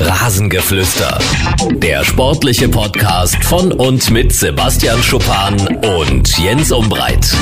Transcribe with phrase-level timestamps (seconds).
[0.00, 1.18] Rasengeflüster.
[1.72, 7.34] Der sportliche Podcast von und mit Sebastian Schuppan und Jens Umbreit.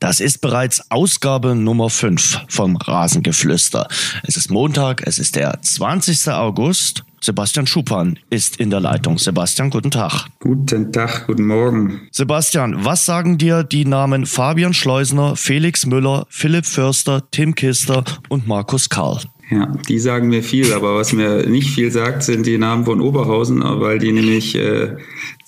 [0.00, 3.88] Das ist bereits Ausgabe Nummer 5 vom Rasengeflüster.
[4.22, 6.28] Es ist Montag, es ist der 20.
[6.28, 7.04] August.
[7.20, 9.18] Sebastian Schuppan ist in der Leitung.
[9.18, 10.26] Sebastian, guten Tag.
[10.40, 12.00] Guten Tag, guten Morgen.
[12.12, 18.46] Sebastian, was sagen dir die Namen Fabian Schleusner, Felix Müller, Philipp Förster, Tim Kister und
[18.46, 19.20] Markus Karl?
[19.50, 23.00] Ja, die sagen mir viel, aber was mir nicht viel sagt, sind die Namen von
[23.00, 24.96] Oberhausen, weil die nämlich äh,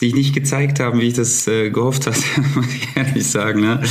[0.01, 2.19] sich nicht gezeigt haben, wie ich das äh, gehofft hatte,
[2.55, 3.61] muss ich ehrlich sagen.
[3.61, 3.83] Ne?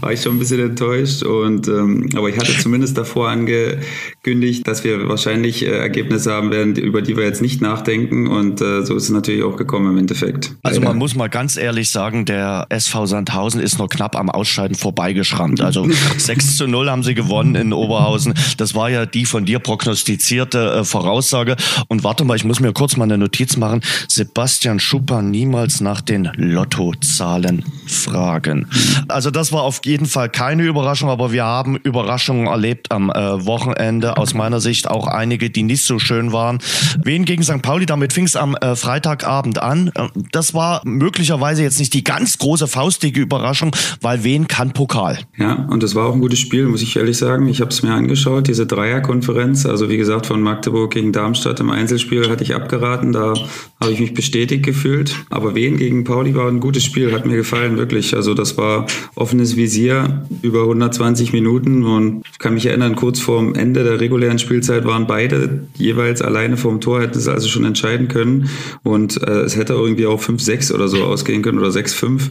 [0.00, 1.22] War ich schon ein bisschen enttäuscht.
[1.22, 6.74] Und ähm, aber ich hatte zumindest davor angekündigt, dass wir wahrscheinlich äh, Ergebnisse haben werden,
[6.76, 8.28] über die wir jetzt nicht nachdenken.
[8.28, 10.54] Und äh, so ist es natürlich auch gekommen im Endeffekt.
[10.62, 14.74] Also man muss mal ganz ehrlich sagen, der SV Sandhausen ist noch knapp am Ausscheiden
[14.74, 15.60] vorbeigeschrammt.
[15.60, 18.32] Also 6 zu 0 haben sie gewonnen in Oberhausen.
[18.56, 21.56] Das war ja die von dir prognostizierte äh, Voraussage.
[21.88, 23.82] Und warte mal, ich muss mir kurz mal eine Notiz machen.
[24.08, 28.66] Sebastian Schupper niemals nach den Lottozahlen fragen.
[29.08, 33.46] Also das war auf jeden Fall keine Überraschung, aber wir haben Überraschungen erlebt am äh,
[33.46, 34.16] Wochenende.
[34.16, 36.58] Aus meiner Sicht auch einige, die nicht so schön waren.
[37.02, 37.62] Wen gegen St.
[37.62, 39.90] Pauli, damit fing es am äh, Freitagabend an.
[39.94, 45.18] Äh, das war möglicherweise jetzt nicht die ganz große faustige Überraschung, weil wen kann Pokal?
[45.36, 47.48] Ja, und das war auch ein gutes Spiel, muss ich ehrlich sagen.
[47.48, 49.66] Ich habe es mir angeschaut, diese Dreierkonferenz.
[49.66, 53.12] Also wie gesagt, von Magdeburg gegen Darmstadt im Einzelspiel hatte ich abgeraten.
[53.12, 53.34] Da
[53.80, 55.14] habe ich mich bestätigt gefühlt.
[55.30, 58.14] Aber Wien gegen Pauli war ein gutes Spiel, hat mir gefallen, wirklich.
[58.14, 63.54] Also das war offenes Visier über 120 Minuten und ich kann mich erinnern, kurz vorm
[63.54, 68.08] Ende der regulären Spielzeit waren beide jeweils alleine vorm Tor, hätten es also schon entscheiden
[68.08, 68.48] können.
[68.84, 72.30] Und äh, es hätte irgendwie auch 5-6 oder so ausgehen können oder 6-5.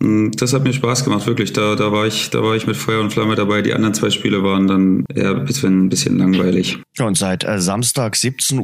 [0.00, 1.52] Hm, das hat mir Spaß gemacht, wirklich.
[1.52, 3.62] Da, da, war ich, da war ich mit Feuer und Flamme dabei.
[3.62, 6.78] Die anderen zwei Spiele waren dann eher ein bisschen, ein bisschen langweilig.
[6.98, 8.60] Und seit äh, Samstag 17.25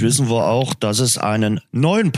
[0.00, 2.12] Uhr wissen wir auch, dass es einen neuen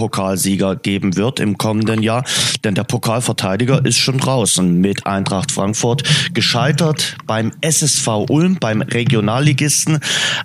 [0.59, 2.25] Pokalsieger geben wird im kommenden Jahr.
[2.65, 6.03] Denn der Pokalverteidiger ist schon draußen mit Eintracht Frankfurt.
[6.35, 10.01] Gescheitert beim SSV Ulm, beim Regionalligisten.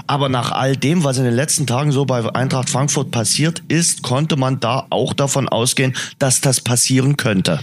[0.08, 4.04] Aber nach all dem, was in den letzten Tagen so bei Eintracht Frankfurt passiert ist,
[4.04, 7.60] konnte man da auch davon ausgehen, dass das passieren könnte.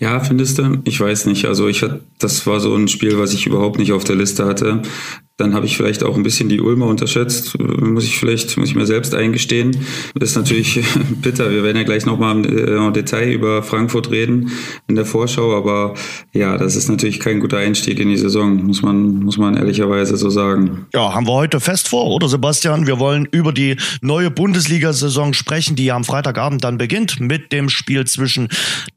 [0.00, 0.80] Ja, findest du?
[0.84, 1.46] Ich weiß nicht.
[1.46, 4.44] Also ich hatte, das war so ein Spiel, was ich überhaupt nicht auf der Liste
[4.44, 4.82] hatte.
[5.36, 8.76] Dann habe ich vielleicht auch ein bisschen die Ulmer unterschätzt, muss ich vielleicht, muss ich
[8.76, 9.76] mir selbst eingestehen.
[10.14, 10.80] Das ist natürlich
[11.22, 11.50] bitter.
[11.50, 14.52] Wir werden ja gleich nochmal im äh, Detail über Frankfurt reden
[14.86, 15.94] in der Vorschau, aber
[16.32, 20.16] ja, das ist natürlich kein guter Einstieg in die Saison, muss man, muss man ehrlicherweise
[20.16, 20.86] so sagen.
[20.94, 22.86] Ja, haben wir heute fest vor, oder Sebastian?
[22.86, 28.06] Wir wollen über die neue Bundesliga-Saison sprechen, die am Freitagabend dann beginnt mit dem Spiel
[28.06, 28.50] zwischen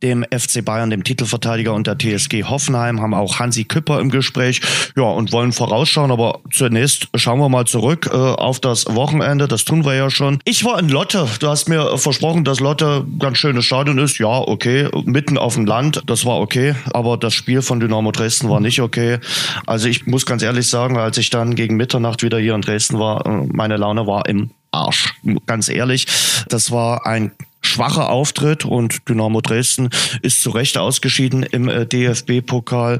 [0.03, 4.61] dem FC Bayern, dem Titelverteidiger und der TSG Hoffenheim, haben auch Hansi Küpper im Gespräch.
[4.95, 9.47] Ja, und wollen vorausschauen, aber aber zunächst schauen wir mal zurück äh, auf das Wochenende.
[9.47, 10.39] Das tun wir ja schon.
[10.45, 11.27] Ich war in Lotte.
[11.39, 14.17] Du hast mir versprochen, dass Lotte ganz schönes Stadion ist.
[14.19, 14.89] Ja, okay.
[15.05, 16.03] Mitten auf dem Land.
[16.07, 16.75] Das war okay.
[16.91, 19.19] Aber das Spiel von Dynamo Dresden war nicht okay.
[19.65, 22.99] Also ich muss ganz ehrlich sagen, als ich dann gegen Mitternacht wieder hier in Dresden
[22.99, 25.13] war, äh, meine Laune war im Arsch.
[25.45, 26.07] Ganz ehrlich,
[26.49, 27.31] das war ein
[27.67, 29.89] schwacher Auftritt und Dynamo Dresden
[30.21, 32.99] ist zu Recht ausgeschieden im äh, DFB-Pokal.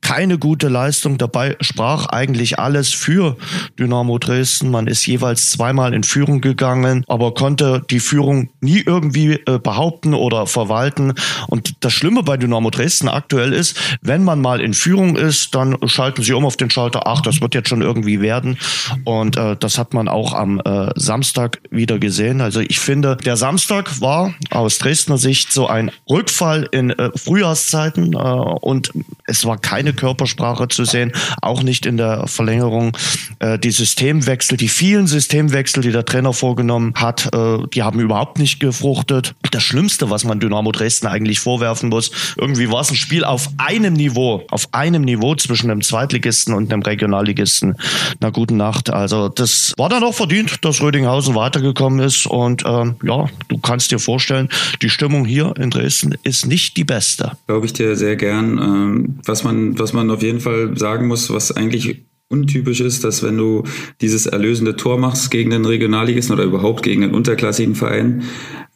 [0.00, 3.36] Keine gute Leistung dabei, sprach eigentlich alles für
[3.78, 4.70] Dynamo Dresden.
[4.70, 10.14] Man ist jeweils zweimal in Führung gegangen, aber konnte die Führung nie irgendwie äh, behaupten
[10.14, 11.14] oder verwalten.
[11.48, 15.76] Und das Schlimme bei Dynamo Dresden aktuell ist, wenn man mal in Führung ist, dann
[15.86, 18.58] schalten sie um auf den Schalter, ach, das wird jetzt schon irgendwie werden.
[19.04, 22.40] Und äh, das hat man auch am äh, Samstag wieder gesehen.
[22.40, 27.10] Also ich finde, der Samstag war war aus Dresdner Sicht so ein Rückfall in äh,
[27.16, 28.92] Frühjahrszeiten äh, und
[29.24, 31.10] es war keine Körpersprache zu sehen,
[31.42, 32.96] auch nicht in der Verlängerung.
[33.40, 38.38] Äh, die Systemwechsel, die vielen Systemwechsel, die der Trainer vorgenommen hat, äh, die haben überhaupt
[38.38, 39.34] nicht gefruchtet.
[39.50, 43.48] Das Schlimmste, was man Dynamo Dresden eigentlich vorwerfen muss, irgendwie war es ein Spiel auf
[43.56, 47.74] einem Niveau, auf einem Niveau zwischen einem Zweitligisten und einem Regionalligisten.
[48.20, 48.88] Na guten Nacht.
[48.90, 53.90] Also das war dann auch verdient, dass Rödinghausen weitergekommen ist und ähm, ja, du kannst
[53.90, 54.48] dir dir vorstellen,
[54.82, 57.32] die Stimmung hier in Dresden ist nicht die beste.
[57.46, 58.58] Glaube ich dir sehr gern.
[58.58, 63.22] Ähm, was man, was man auf jeden Fall sagen muss, was eigentlich untypisch ist, dass
[63.22, 63.62] wenn du
[64.00, 68.24] dieses erlösende Tor machst gegen den Regionalligisten oder überhaupt gegen den unterklassigen Verein,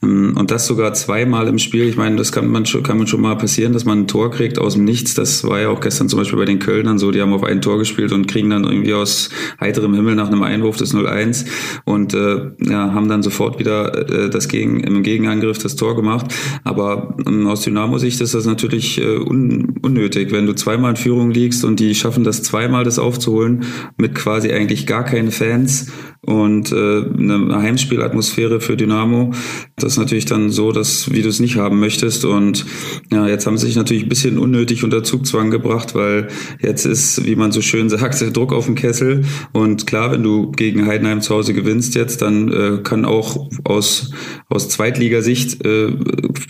[0.02, 1.86] und das sogar zweimal im Spiel.
[1.86, 4.30] Ich meine, das kann man schon, kann man schon mal passieren, dass man ein Tor
[4.30, 5.12] kriegt aus dem Nichts.
[5.12, 7.10] Das war ja auch gestern zum Beispiel bei den Kölnern so.
[7.10, 9.28] Die haben auf ein Tor gespielt und kriegen dann irgendwie aus
[9.60, 11.44] heiterem Himmel nach einem Einwurf das 0-1
[11.84, 16.34] und äh, ja, haben dann sofort wieder äh, das gegen, im Gegenangriff das Tor gemacht.
[16.64, 21.30] Aber ähm, aus Dynamo-Sicht ist das natürlich äh, un, unnötig, wenn du zweimal in Führung
[21.30, 23.64] liegst und die schaffen das zweimal, das aufzuholen,
[23.98, 29.32] mit quasi eigentlich gar keine Fans und äh, eine Heimspielatmosphäre für Dynamo.
[29.76, 32.24] Das ist natürlich dann so, dass wie du es nicht haben möchtest.
[32.24, 32.66] Und
[33.10, 36.28] ja, jetzt haben sie sich natürlich ein bisschen unnötig unter Zugzwang gebracht, weil
[36.60, 39.24] jetzt ist, wie man so schön sagt, der Druck auf dem Kessel.
[39.52, 44.10] Und klar, wenn du gegen Heidenheim zu Hause gewinnst jetzt, dann äh, kann auch aus,
[44.48, 45.92] aus Zweitligasicht äh,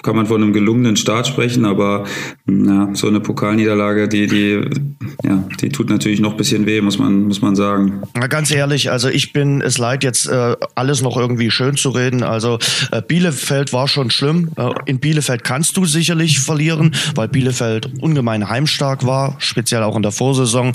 [0.02, 2.04] kann man von einem gelungenen Start sprechen, aber
[2.48, 4.60] ja, so eine Pokalniederlage, die, die,
[5.22, 8.02] ja, die tut natürlich noch ein bisschen weh, muss man, muss man sagen.
[8.14, 11.90] Na, ganz ehrlich, also ich bin es leid, jetzt äh, alles noch irgendwie schön zu
[11.90, 12.22] reden.
[12.22, 12.58] Also
[12.92, 14.50] äh, Bielefeld war schon schlimm.
[14.56, 20.02] Äh, in Bielefeld kannst du sicherlich verlieren, weil Bielefeld ungemein heimstark war, speziell auch in
[20.02, 20.72] der Vorsaison.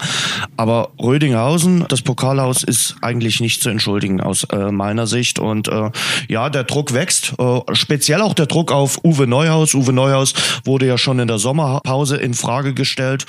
[0.57, 5.39] Aber Rödinghausen, das Pokalhaus, ist eigentlich nicht zu entschuldigen aus äh, meiner Sicht.
[5.39, 5.91] Und äh,
[6.27, 7.33] ja, der Druck wächst.
[7.39, 9.73] Äh, speziell auch der Druck auf Uwe Neuhaus.
[9.73, 10.33] Uwe Neuhaus
[10.63, 13.25] wurde ja schon in der Sommerpause in Frage gestellt.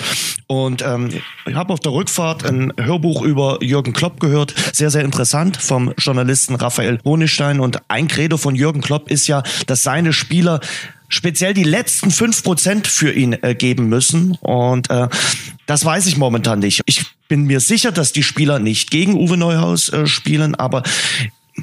[0.47, 1.11] Und ähm,
[1.47, 4.55] ich habe auf der Rückfahrt ein Hörbuch über Jürgen Klopp gehört.
[4.73, 7.60] Sehr, sehr interessant vom Journalisten Raphael Honigstein.
[7.60, 10.60] Und ein Credo von Jürgen Klopp ist ja, dass seine Spieler
[11.08, 14.32] speziell die letzten fünf Prozent für ihn äh, geben müssen.
[14.40, 15.08] Und äh,
[15.66, 16.82] das weiß ich momentan nicht.
[16.87, 20.82] Ich bin mir sicher, dass die Spieler nicht gegen Uwe Neuhaus äh, spielen, aber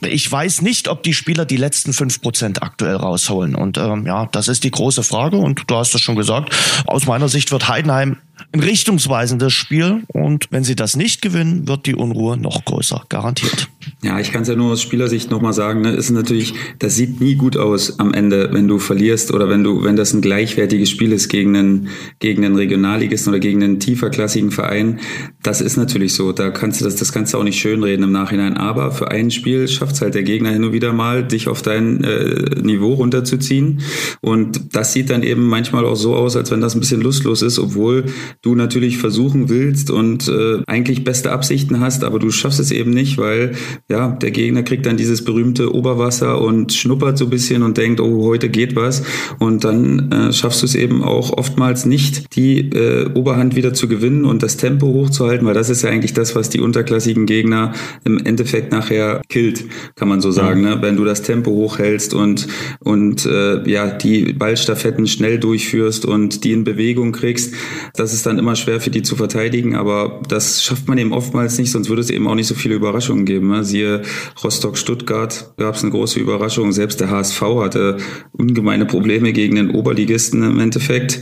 [0.02, 3.56] ich weiß nicht, ob die Spieler die letzten fünf Prozent aktuell rausholen.
[3.56, 5.38] Und ähm, ja, das ist die große Frage.
[5.38, 6.56] Und du hast es schon gesagt.
[6.88, 8.18] Aus meiner Sicht wird Heidenheim
[8.52, 10.04] ein richtungsweisendes Spiel.
[10.08, 13.70] Und wenn sie das nicht gewinnen, wird die Unruhe noch größer, garantiert.
[14.02, 17.22] Ja, ich kann es ja nur aus Spielersicht nochmal sagen, ne, ist natürlich, das sieht
[17.22, 20.90] nie gut aus am Ende, wenn du verlierst oder wenn du, wenn das ein gleichwertiges
[20.90, 25.00] Spiel ist gegen einen, gegen einen Regionalligisten oder gegen einen tieferklassigen Verein.
[25.42, 26.32] Das ist natürlich so.
[26.32, 28.58] Da kannst du das, das kannst du auch nicht schönreden im Nachhinein.
[28.58, 31.62] Aber für ein Spiel schafft es halt der Gegner hin und wieder mal, dich auf
[31.62, 33.82] dein äh, Niveau runterzuziehen.
[34.22, 37.42] Und das sieht dann eben manchmal auch so aus, als wenn das ein bisschen lustlos
[37.42, 38.06] ist, obwohl
[38.42, 42.92] du natürlich versuchen willst und äh, eigentlich beste Absichten hast, aber du schaffst es eben
[42.92, 43.54] nicht, weil
[43.90, 48.00] ja, der Gegner kriegt dann dieses berühmte Oberwasser und schnuppert so ein bisschen und denkt,
[48.00, 49.04] oh, heute geht was.
[49.40, 53.88] Und dann äh, schaffst du es eben auch oftmals nicht, die äh, Oberhand wieder zu
[53.88, 57.74] gewinnen und das Tempo hochzuhalten, weil das ist ja eigentlich das, was die unterklassigen Gegner
[58.06, 59.66] im Endeffekt nachher killt,
[59.96, 60.62] kann man so sagen.
[60.62, 60.78] Ne?
[60.82, 62.48] Wenn du das Tempo hochhältst und,
[62.80, 67.54] und äh, ja, die Ballstaffetten schnell durchführst und die in Bewegung kriegst,
[67.94, 71.58] das ist dann immer schwer für die zu verteidigen, aber das schafft man eben oftmals
[71.58, 73.50] nicht, sonst würde es eben auch nicht so viele Überraschungen geben.
[73.50, 73.64] Ne?
[73.64, 74.04] Siehe
[74.44, 76.72] Rostock-Stuttgart gab es eine große Überraschung.
[76.72, 77.98] Selbst der HSV hatte
[78.32, 81.22] ungemeine Probleme gegen den Oberligisten im Endeffekt.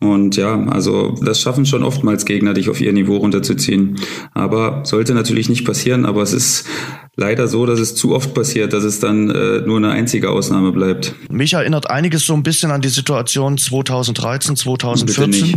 [0.00, 3.96] Und ja, also das schaffen schon oftmals Gegner, dich auf ihr Niveau runterzuziehen.
[4.32, 6.66] Aber sollte natürlich nicht passieren, aber es ist
[7.16, 10.72] leider so, dass es zu oft passiert, dass es dann äh, nur eine einzige Ausnahme
[10.72, 11.14] bleibt.
[11.28, 15.56] Mich erinnert einiges so ein bisschen an die Situation 2013, 2014.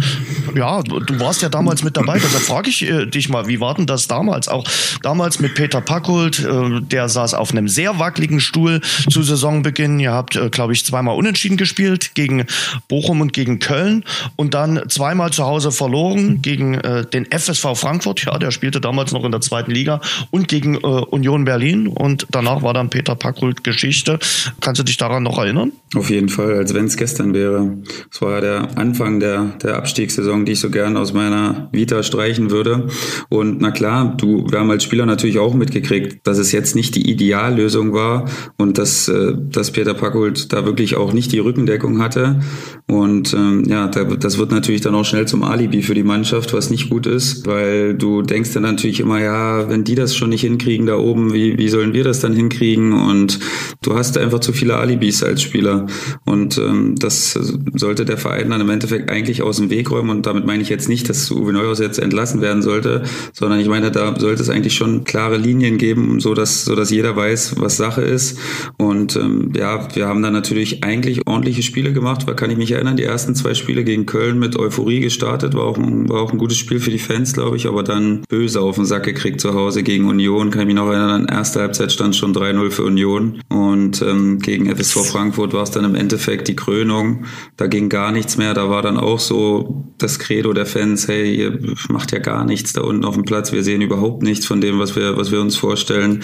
[0.56, 3.76] Ja, du warst ja damals mit dabei, deshalb frage ich äh, dich mal, wie war
[3.76, 4.48] denn das damals?
[4.48, 4.66] Auch
[5.02, 10.00] damals mit Peter Packult, äh, der saß auf einem sehr wackeligen Stuhl zu Saisonbeginn.
[10.00, 12.46] Ihr habt, äh, glaube ich, zweimal unentschieden gespielt gegen
[12.88, 14.04] Bochum und gegen Köln
[14.36, 19.12] und dann zweimal zu Hause verloren gegen äh, den FSV Frankfurt, ja, der spielte damals
[19.12, 20.02] noch in der zweiten Liga
[20.32, 24.20] und gegen äh, Union Berlin und danach war dann Peter Packhult Geschichte.
[24.62, 25.72] Kannst du dich daran noch erinnern?
[25.96, 27.78] Auf jeden Fall, als wenn es gestern wäre.
[28.12, 32.02] Es war ja der Anfang der, der Abstiegssaison, die ich so gern aus meiner Vita
[32.02, 32.88] streichen würde.
[33.30, 36.96] Und na klar, du, wir haben als Spieler natürlich auch mitgekriegt, dass es jetzt nicht
[36.96, 38.26] die Ideallösung war
[38.58, 42.40] und dass, äh, dass Peter Packhult da wirklich auch nicht die Rückendeckung hatte.
[42.88, 46.72] Und ähm, ja, das wird natürlich dann auch schnell zum Alibi für die Mannschaft, was
[46.72, 50.42] nicht gut ist, weil du denkst dann natürlich immer, ja, wenn die das schon nicht
[50.42, 52.94] hinkriegen da oben, wie, wie sollen wir das dann hinkriegen?
[52.94, 53.40] Und
[53.84, 55.83] du hast einfach zu viele Alibis als Spieler.
[56.26, 57.34] Und ähm, das
[57.74, 60.10] sollte der Verein dann im Endeffekt eigentlich aus dem Weg räumen.
[60.10, 63.68] Und damit meine ich jetzt nicht, dass Uwe Neuhaus jetzt entlassen werden sollte, sondern ich
[63.68, 67.56] meine, da sollte es eigentlich schon klare Linien geben, so dass, so dass jeder weiß,
[67.58, 68.38] was Sache ist.
[68.78, 72.72] Und ähm, ja, wir haben dann natürlich eigentlich ordentliche Spiele gemacht, weil kann ich mich
[72.72, 76.32] erinnern, die ersten zwei Spiele gegen Köln mit Euphorie gestartet, war auch ein, war auch
[76.32, 79.42] ein gutes Spiel für die Fans, glaube ich, aber dann böse auf den Sack gekriegt
[79.42, 82.84] zu Hause gegen Union, kann ich mich noch erinnern, erste Halbzeit stand schon 3-0 für
[82.84, 83.42] Union.
[83.50, 87.26] Und ähm, gegen FSV Frankfurt war es dann im Endeffekt die Krönung.
[87.58, 88.54] Da ging gar nichts mehr.
[88.54, 92.74] Da war dann auch so das Credo der Fans, hey, ihr macht ja gar nichts
[92.74, 93.52] da unten auf dem Platz.
[93.52, 96.24] Wir sehen überhaupt nichts von dem, was wir, was wir uns vorstellen.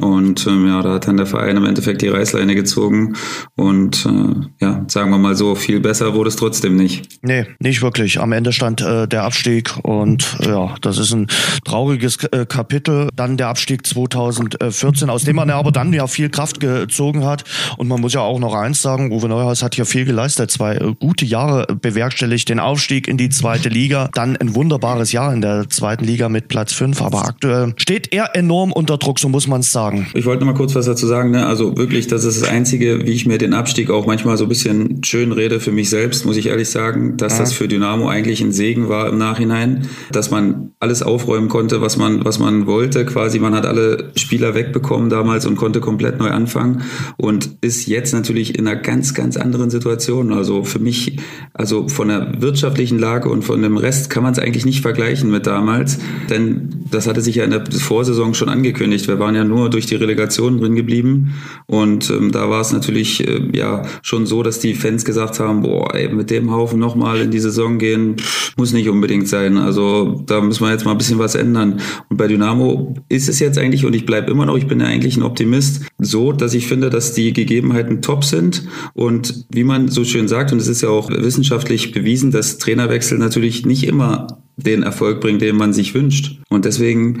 [0.00, 3.14] Und ähm, ja, da hat dann der Verein im Endeffekt die Reißleine gezogen.
[3.56, 7.08] Und äh, ja, sagen wir mal so, viel besser wurde es trotzdem nicht.
[7.22, 8.20] Nee, nicht wirklich.
[8.20, 11.28] Am Ende stand äh, der Abstieg und ja, das ist ein
[11.64, 13.08] trauriges äh, Kapitel.
[13.14, 17.44] Dann der Abstieg 2014, aus dem man ja aber dann ja viel Kraft gezogen hat.
[17.76, 20.50] Und man muss ja auch noch eins sagen, Uwe Neuhaus hat hier viel geleistet.
[20.50, 24.10] Zwei äh, gute Jahre bewerkstelligt, den Aufstieg in die zweite Liga.
[24.14, 27.00] Dann ein wunderbares Jahr in der zweiten Liga mit Platz 5.
[27.00, 30.06] Aber aktuell steht er enorm unter Druck, so muss man es sagen.
[30.14, 31.30] Ich wollte noch mal kurz was dazu sagen.
[31.30, 31.46] Ne?
[31.46, 34.48] Also wirklich, das ist das Einzige, wie ich mir den Abstieg auch manchmal so ein
[34.48, 37.38] bisschen schön rede für mich selbst, muss ich ehrlich sagen, dass ja.
[37.40, 41.96] das für Dynamo eigentlich ein Segen war im Nachhinein, dass man alles aufräumen konnte, was
[41.96, 43.04] man, was man wollte.
[43.06, 46.82] Quasi, man hat alle Spieler wegbekommen damals und konnte komplett neu anfangen
[47.16, 50.32] und ist jetzt natürlich in einer ganz, ganz anderen Situation.
[50.32, 51.18] Also für mich,
[51.52, 55.30] also von der wirtschaftlichen Lage und von dem Rest kann man es eigentlich nicht vergleichen
[55.30, 55.98] mit damals,
[56.30, 59.08] denn das hatte sich ja in der Vorsaison schon angekündigt.
[59.08, 61.34] Wir waren ja nur durch die Relegation drin geblieben
[61.66, 65.62] und ähm, da war es natürlich äh, ja schon so, dass die Fans gesagt haben,
[65.62, 68.16] boah, ey, mit dem Haufen nochmal in die Saison gehen,
[68.56, 69.56] muss nicht unbedingt sein.
[69.56, 71.80] Also da müssen wir jetzt mal ein bisschen was ändern.
[72.08, 74.86] Und bei Dynamo ist es jetzt eigentlich, und ich bleibe immer noch, ich bin ja
[74.86, 78.51] eigentlich ein Optimist, so, dass ich finde, dass die Gegebenheiten top sind.
[78.94, 83.18] Und wie man so schön sagt, und es ist ja auch wissenschaftlich bewiesen, dass Trainerwechsel
[83.18, 86.40] natürlich nicht immer den Erfolg bringt, den man sich wünscht.
[86.48, 87.20] Und deswegen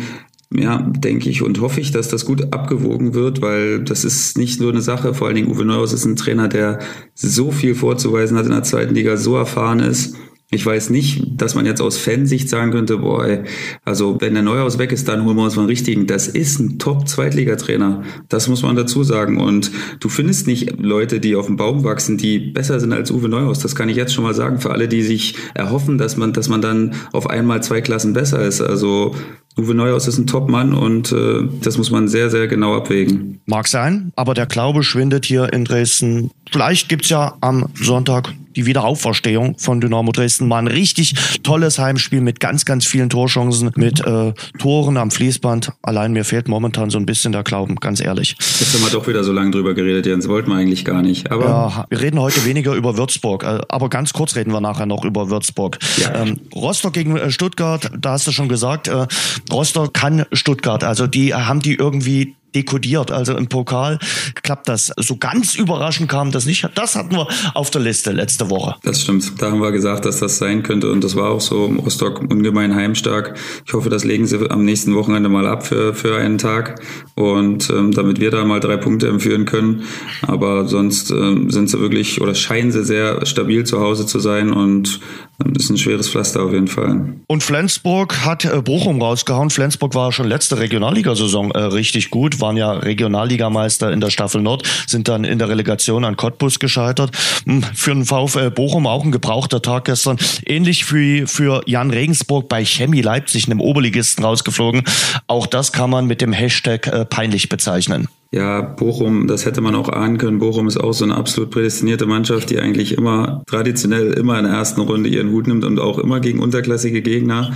[0.54, 4.60] ja, denke ich und hoffe ich, dass das gut abgewogen wird, weil das ist nicht
[4.60, 6.80] nur eine Sache, vor allen Dingen Uwe Neuhaus ist ein Trainer, der
[7.14, 10.16] so viel vorzuweisen hat in der zweiten Liga, so erfahren ist.
[10.54, 13.44] Ich weiß nicht, dass man jetzt aus Fansicht sagen könnte, boah, ey,
[13.86, 16.06] also wenn der Neuhaus weg ist, dann holen wir uns mal einen richtigen.
[16.06, 18.02] Das ist ein Top-Zweitligatrainer.
[18.28, 19.40] Das muss man dazu sagen.
[19.40, 23.30] Und du findest nicht Leute, die auf dem Baum wachsen, die besser sind als Uwe
[23.30, 23.60] Neuhaus.
[23.60, 26.50] Das kann ich jetzt schon mal sagen für alle, die sich erhoffen, dass man, dass
[26.50, 28.60] man dann auf einmal zwei Klassen besser ist.
[28.60, 29.14] Also
[29.58, 33.40] Uwe Neuhaus ist ein Top-Mann und äh, das muss man sehr, sehr genau abwägen.
[33.46, 36.30] Mag sein, aber der Glaube schwindet hier in Dresden.
[36.50, 40.48] Vielleicht gibt's ja am Sonntag die Wiederauferstehung von Dynamo Dresden.
[40.48, 45.72] Mal ein richtig tolles Heimspiel mit ganz, ganz vielen Torchancen, mit äh, Toren am Fließband.
[45.82, 48.36] Allein mir fehlt momentan so ein bisschen der Glauben, ganz ehrlich.
[48.38, 50.28] Jetzt haben wir doch wieder so lange drüber geredet, Jens.
[50.28, 51.30] Wollten wir eigentlich gar nicht.
[51.30, 54.86] Aber ja, wir reden heute weniger über Würzburg, äh, aber ganz kurz reden wir nachher
[54.86, 55.78] noch über Würzburg.
[55.96, 56.22] Ja.
[56.22, 59.06] Ähm, Rostock gegen äh, Stuttgart, da hast du schon gesagt, äh,
[59.50, 60.84] Rostock kann Stuttgart.
[60.84, 63.10] Also die haben die irgendwie dekodiert.
[63.10, 63.98] Also im Pokal
[64.42, 64.92] klappt das.
[64.96, 66.68] So ganz überraschend kam das nicht.
[66.74, 68.76] Das hatten wir auf der Liste letzte Woche.
[68.82, 69.40] Das stimmt.
[69.40, 71.66] Da haben wir gesagt, dass das sein könnte und das war auch so.
[71.66, 73.38] Rostock ungemein heimstark.
[73.66, 76.80] Ich hoffe, das legen sie am nächsten Wochenende mal ab für, für einen Tag
[77.14, 79.84] und ähm, damit wir da mal drei Punkte empführen können.
[80.22, 84.52] Aber sonst ähm, sind sie wirklich oder scheinen sie sehr stabil zu Hause zu sein
[84.52, 85.00] und
[85.44, 87.14] ähm, ist ein schweres Pflaster auf jeden Fall.
[87.26, 89.50] Und Flensburg hat äh, Bochum rausgehauen.
[89.50, 94.68] Flensburg war schon letzte Regionalligasaison äh, richtig gut waren ja Regionalligameister in der Staffel Nord,
[94.86, 97.16] sind dann in der Relegation an Cottbus gescheitert.
[97.46, 100.18] Hm, für den VfL Bochum auch ein gebrauchter Tag gestern.
[100.44, 104.82] Ähnlich wie für Jan Regensburg bei Chemie Leipzig, einem Oberligisten rausgeflogen.
[105.26, 108.08] Auch das kann man mit dem Hashtag äh, peinlich bezeichnen.
[108.34, 110.38] Ja, Bochum, das hätte man auch ahnen können.
[110.38, 114.54] Bochum ist auch so eine absolut prädestinierte Mannschaft, die eigentlich immer traditionell immer in der
[114.54, 117.52] ersten Runde ihren Hut nimmt und auch immer gegen unterklassige Gegner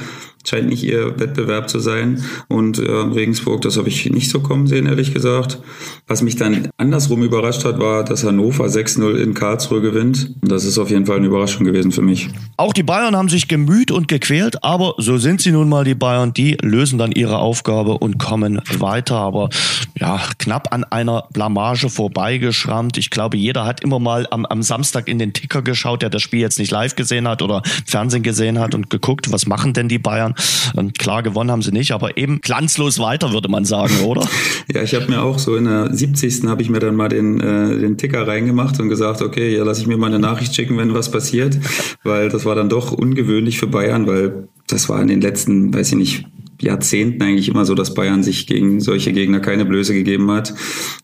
[0.48, 2.22] scheint nicht ihr Wettbewerb zu sein.
[2.48, 5.58] Und äh, Regensburg, das habe ich nicht so kommen sehen, ehrlich gesagt.
[6.06, 10.34] Was mich dann andersrum überrascht hat, war, dass Hannover 6-0 in Karlsruhe gewinnt.
[10.42, 12.28] Das ist auf jeden Fall eine Überraschung gewesen für mich.
[12.56, 15.94] Auch die Bayern haben sich gemüht und gequält, aber so sind sie nun mal die
[15.94, 16.32] Bayern.
[16.32, 19.16] Die lösen dann ihre Aufgabe und kommen weiter.
[19.16, 19.48] Aber
[19.98, 22.98] ja, knapp an einer Blamage vorbeigeschrammt.
[22.98, 26.22] Ich glaube, jeder hat immer mal am, am Samstag in den Ticker geschaut, der das
[26.22, 29.88] Spiel jetzt nicht live gesehen hat oder Fernsehen gesehen hat und geguckt, was machen denn
[29.88, 30.34] die Bayern.
[30.74, 34.26] Und klar, gewonnen haben sie nicht, aber eben glanzlos weiter, würde man sagen, oder?
[34.72, 36.44] ja, ich habe mir auch so in der 70.
[36.44, 39.80] habe ich mir dann mal den, äh, den Ticker reingemacht und gesagt, okay, ja, lasse
[39.80, 41.58] ich mir mal eine Nachricht schicken, wenn was passiert,
[42.02, 45.90] weil das war dann doch ungewöhnlich für Bayern, weil das war in den letzten, weiß
[45.90, 46.26] ich nicht,
[46.60, 50.54] Jahrzehnten eigentlich immer so, dass Bayern sich gegen solche Gegner keine Blöße gegeben hat.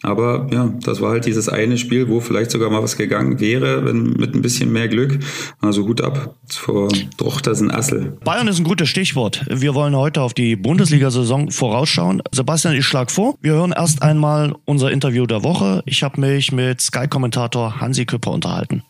[0.02, 3.84] Aber ja, das war halt dieses eine Spiel, wo vielleicht sogar mal was gegangen wäre,
[3.84, 5.18] wenn mit ein bisschen mehr Glück.
[5.60, 8.16] Also Hut ab vor Drochtersen Assel.
[8.24, 9.44] Bayern ist ein gutes Stichwort.
[9.50, 12.22] Wir wollen heute auf die Bundesliga-Saison vorausschauen.
[12.32, 15.82] Sebastian, ich schlage vor, wir hören erst einmal unser Interview der Woche.
[15.86, 18.82] Ich habe mich mit Sky-Kommentator Hansi Küpper unterhalten.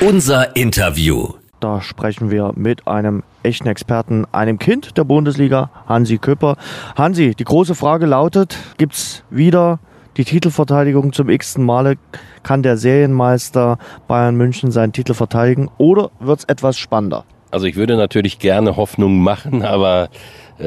[0.00, 1.39] Unser Interview.
[1.60, 6.56] Da sprechen wir mit einem echten Experten, einem Kind der Bundesliga, Hansi Köpper.
[6.96, 9.78] Hansi, die große Frage lautet, gibt es wieder
[10.16, 11.96] die Titelverteidigung zum x-ten Male.
[12.42, 17.24] Kann der Serienmeister Bayern München seinen Titel verteidigen oder wird es etwas spannender?
[17.50, 20.08] Also ich würde natürlich gerne Hoffnung machen, aber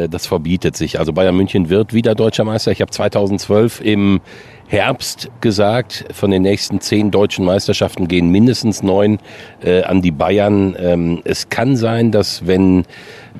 [0.10, 1.00] das verbietet sich.
[1.00, 2.72] Also Bayern München wird wieder deutscher Meister.
[2.72, 4.22] Ich habe 2012 im
[4.68, 9.20] Herbst gesagt, von den nächsten zehn deutschen Meisterschaften gehen mindestens neun
[9.64, 10.76] äh, an die Bayern.
[10.80, 12.86] Ähm, es kann sein, dass wenn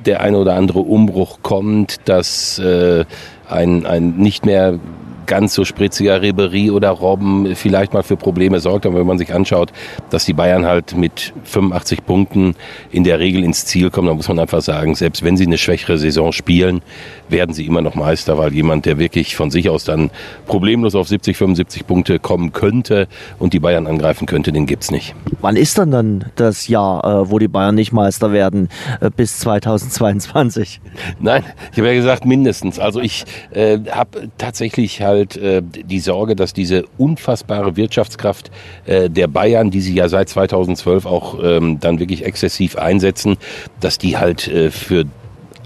[0.06, 3.04] der eine oder andere Umbruch kommt, dass äh,
[3.48, 4.78] ein, ein nicht mehr
[5.26, 8.86] ganz so spritziger Ribery oder Robben vielleicht mal für Probleme sorgt.
[8.86, 9.72] Aber wenn man sich anschaut,
[10.10, 12.54] dass die Bayern halt mit 85 Punkten
[12.90, 15.58] in der Regel ins Ziel kommen, dann muss man einfach sagen, selbst wenn sie eine
[15.58, 16.82] schwächere Saison spielen,
[17.28, 20.10] werden sie immer noch Meister, weil jemand, der wirklich von sich aus dann
[20.46, 25.14] problemlos auf 70, 75 Punkte kommen könnte und die Bayern angreifen könnte, den gibt's nicht.
[25.40, 28.68] Wann ist dann dann das Jahr, äh, wo die Bayern nicht Meister werden,
[29.00, 30.80] äh, bis 2022?
[31.20, 32.78] Nein, ich habe ja gesagt mindestens.
[32.78, 38.50] Also ich äh, habe tatsächlich halt äh, die Sorge, dass diese unfassbare Wirtschaftskraft
[38.86, 43.36] äh, der Bayern, die sie ja seit 2012 auch ähm, dann wirklich exzessiv einsetzen,
[43.80, 45.04] dass die halt äh, für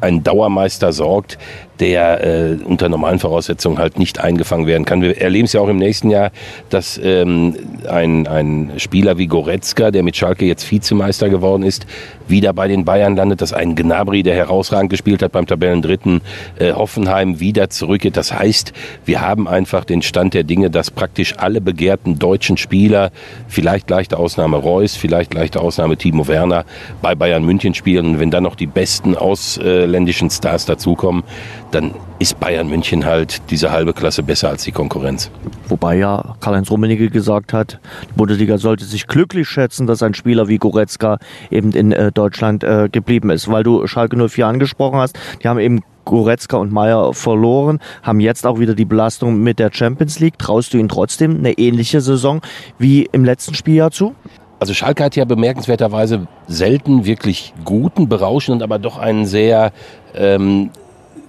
[0.00, 1.38] einen Dauermeister sorgt,
[1.80, 5.02] der äh, unter normalen Voraussetzungen halt nicht eingefangen werden kann.
[5.02, 6.30] Wir erleben es ja auch im nächsten Jahr,
[6.70, 7.56] dass ähm,
[7.88, 11.86] ein, ein Spieler wie Goretzka, der mit Schalke jetzt Vizemeister geworden ist,
[12.28, 16.20] wieder bei den Bayern landet, dass ein Gnabry, der herausragend gespielt hat beim Tabellendritten,
[16.58, 18.16] äh, Hoffenheim wieder zurückgeht.
[18.16, 18.72] Das heißt,
[19.04, 23.10] wir haben einfach den Stand der Dinge, dass praktisch alle begehrten deutschen Spieler,
[23.48, 26.64] vielleicht leichte Ausnahme Reus, vielleicht leichte Ausnahme Timo Werner,
[27.02, 28.06] bei Bayern München spielen.
[28.06, 31.24] Und wenn dann noch die besten ausländischen Stars dazukommen,
[31.70, 35.30] dann ist Bayern München halt diese halbe Klasse besser als die Konkurrenz.
[35.68, 40.48] Wobei ja Karl-Heinz Rummenigge gesagt hat, die Bundesliga sollte sich glücklich schätzen, dass ein Spieler
[40.48, 41.18] wie Goretzka
[41.50, 43.50] eben in äh, Deutschland äh, geblieben ist.
[43.50, 48.46] Weil du Schalke 04 angesprochen hast, die haben eben Goretzka und Meier verloren, haben jetzt
[48.46, 50.38] auch wieder die Belastung mit der Champions League.
[50.38, 52.40] Traust du ihnen trotzdem eine ähnliche Saison
[52.78, 54.14] wie im letzten Spieljahr zu?
[54.60, 59.72] Also Schalke hat ja bemerkenswerterweise selten wirklich guten, berauschenden, aber doch einen sehr
[60.14, 60.70] ähm,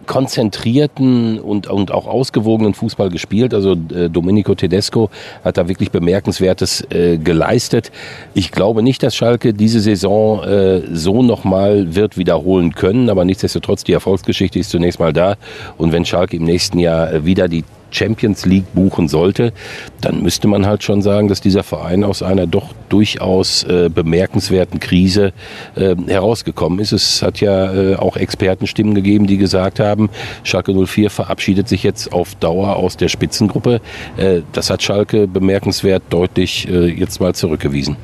[0.09, 3.53] konzentrierten und, und auch ausgewogenen Fußball gespielt.
[3.53, 5.11] Also äh, Domenico Tedesco
[5.45, 7.91] hat da wirklich Bemerkenswertes äh, geleistet.
[8.33, 13.83] Ich glaube nicht, dass Schalke diese Saison äh, so nochmal wird wiederholen können, aber nichtsdestotrotz,
[13.83, 15.35] die Erfolgsgeschichte ist zunächst mal da.
[15.77, 19.53] Und wenn Schalke im nächsten Jahr äh, wieder die Champions League buchen sollte,
[20.01, 24.79] dann müsste man halt schon sagen, dass dieser Verein aus einer doch durchaus äh, bemerkenswerten
[24.79, 25.33] Krise
[25.75, 26.91] äh, herausgekommen ist.
[26.91, 30.09] Es hat ja äh, auch Expertenstimmen gegeben, die gesagt haben,
[30.43, 33.81] Schalke 04 verabschiedet sich jetzt auf Dauer aus der Spitzengruppe.
[34.17, 37.95] Äh, das hat Schalke bemerkenswert deutlich äh, jetzt mal zurückgewiesen.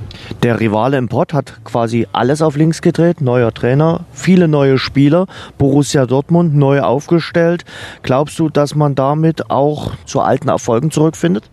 [0.43, 5.27] Der Rivale im Pott hat quasi alles auf links gedreht, neuer Trainer, viele neue Spieler,
[5.57, 7.65] Borussia Dortmund neu aufgestellt.
[8.03, 9.74] Glaubst du, dass man damit auch
[10.05, 11.49] zu alten Erfolgen zurückfindet?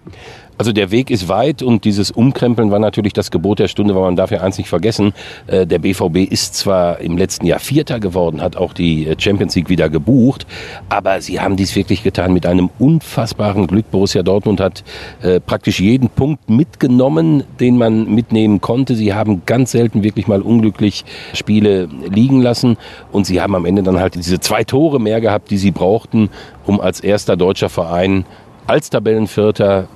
[0.58, 4.02] Also der Weg ist weit und dieses Umkrempeln war natürlich das Gebot der Stunde, weil
[4.02, 5.12] man darf ja eins nicht vergessen.
[5.46, 9.56] Äh, der BVB ist zwar im letzten Jahr Vierter geworden, hat auch die äh, Champions
[9.56, 10.46] League wieder gebucht,
[10.88, 13.90] aber sie haben dies wirklich getan mit einem unfassbaren Glück.
[13.90, 14.84] Borussia Dortmund hat
[15.22, 18.94] äh, praktisch jeden Punkt mitgenommen, den man mitnehmen konnte.
[18.94, 22.76] Sie haben ganz selten wirklich mal unglücklich Spiele liegen lassen
[23.10, 26.28] und sie haben am Ende dann halt diese zwei Tore mehr gehabt, die sie brauchten,
[26.66, 28.26] um als erster deutscher Verein
[28.66, 29.88] als Tabellenvierter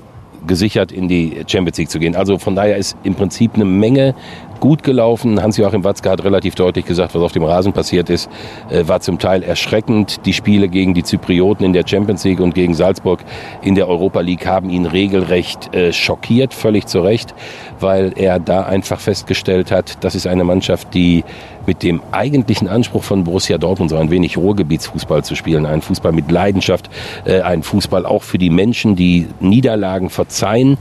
[0.47, 2.17] gesichert in die Champions League zu gehen.
[2.17, 4.15] Also von daher ist im Prinzip eine Menge
[4.61, 5.43] gut gelaufen.
[5.43, 8.29] Hans-Joachim Watzke hat relativ deutlich gesagt, was auf dem Rasen passiert ist,
[8.71, 10.27] äh, war zum Teil erschreckend.
[10.27, 13.21] Die Spiele gegen die Zyprioten in der Champions League und gegen Salzburg
[13.63, 17.35] in der Europa League haben ihn regelrecht äh, schockiert, völlig zu Recht,
[17.81, 21.25] weil er da einfach festgestellt hat, das ist eine Mannschaft, die
[21.67, 26.13] mit dem eigentlichen Anspruch von Borussia Dortmund so ein wenig Ruhrgebietsfußball zu spielen, einen Fußball
[26.13, 26.89] mit Leidenschaft,
[27.25, 30.79] äh, einen Fußball auch für die Menschen, die Niederlagen verzeihen,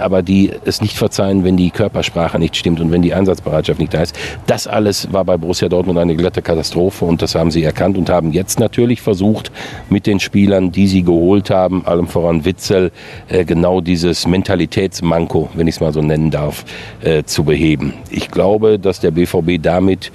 [0.00, 3.94] aber die es nicht verzeihen, wenn die Körpersprache nicht stimmt und wenn die Einsatzbereitschaft nicht
[3.94, 4.16] da ist.
[4.46, 8.10] Das alles war bei Borussia Dortmund eine glatte Katastrophe und das haben sie erkannt und
[8.10, 9.52] haben jetzt natürlich versucht,
[9.88, 12.90] mit den Spielern, die sie geholt haben, allem voran Witzel,
[13.28, 16.64] äh, genau dieses Mentalitätsmanko, wenn ich es mal so nennen darf,
[17.02, 17.94] äh, zu beheben.
[18.10, 20.10] Ich glaube, dass der BVB damit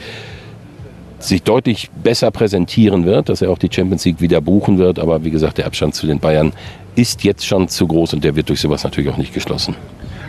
[1.19, 4.99] sich deutlich besser präsentieren wird, dass er auch die Champions League wieder buchen wird.
[4.99, 6.51] Aber wie gesagt, der Abstand zu den Bayern
[6.95, 9.75] ist jetzt schon zu groß und der wird durch sowas natürlich auch nicht geschlossen.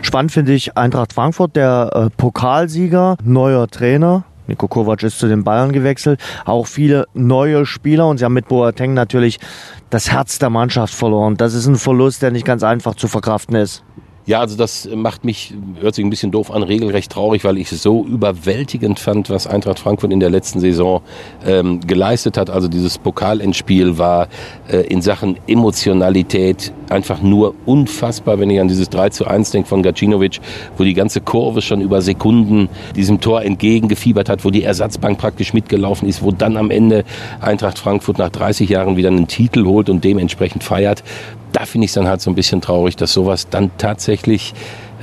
[0.03, 4.25] Spannend finde ich Eintracht Frankfurt, der äh, Pokalsieger, neuer Trainer.
[4.47, 6.19] Niko Kovac ist zu den Bayern gewechselt.
[6.43, 9.39] Auch viele neue Spieler und sie haben mit Boateng natürlich
[9.89, 11.37] das Herz der Mannschaft verloren.
[11.37, 13.83] Das ist ein Verlust, der nicht ganz einfach zu verkraften ist.
[14.25, 17.69] Ja, also das macht mich, hört sich ein bisschen doof an, regelrecht traurig, weil ich
[17.73, 21.01] es so überwältigend fand, was Eintracht Frankfurt in der letzten Saison
[21.45, 22.49] ähm, geleistet hat.
[22.49, 24.29] Also dieses Pokalendspiel war
[24.71, 29.67] äh, in Sachen Emotionalität einfach nur unfassbar, wenn ich an dieses 3 zu 1 denke
[29.67, 30.39] von Gacinovic,
[30.77, 35.53] wo die ganze Kurve schon über Sekunden diesem Tor entgegengefiebert hat, wo die Ersatzbank praktisch
[35.53, 37.03] mitgelaufen ist, wo dann am Ende
[37.41, 41.03] Eintracht Frankfurt nach 30 Jahren wieder einen Titel holt und dementsprechend feiert.
[41.53, 44.53] Da finde ich es dann halt so ein bisschen traurig, dass sowas dann tatsächlich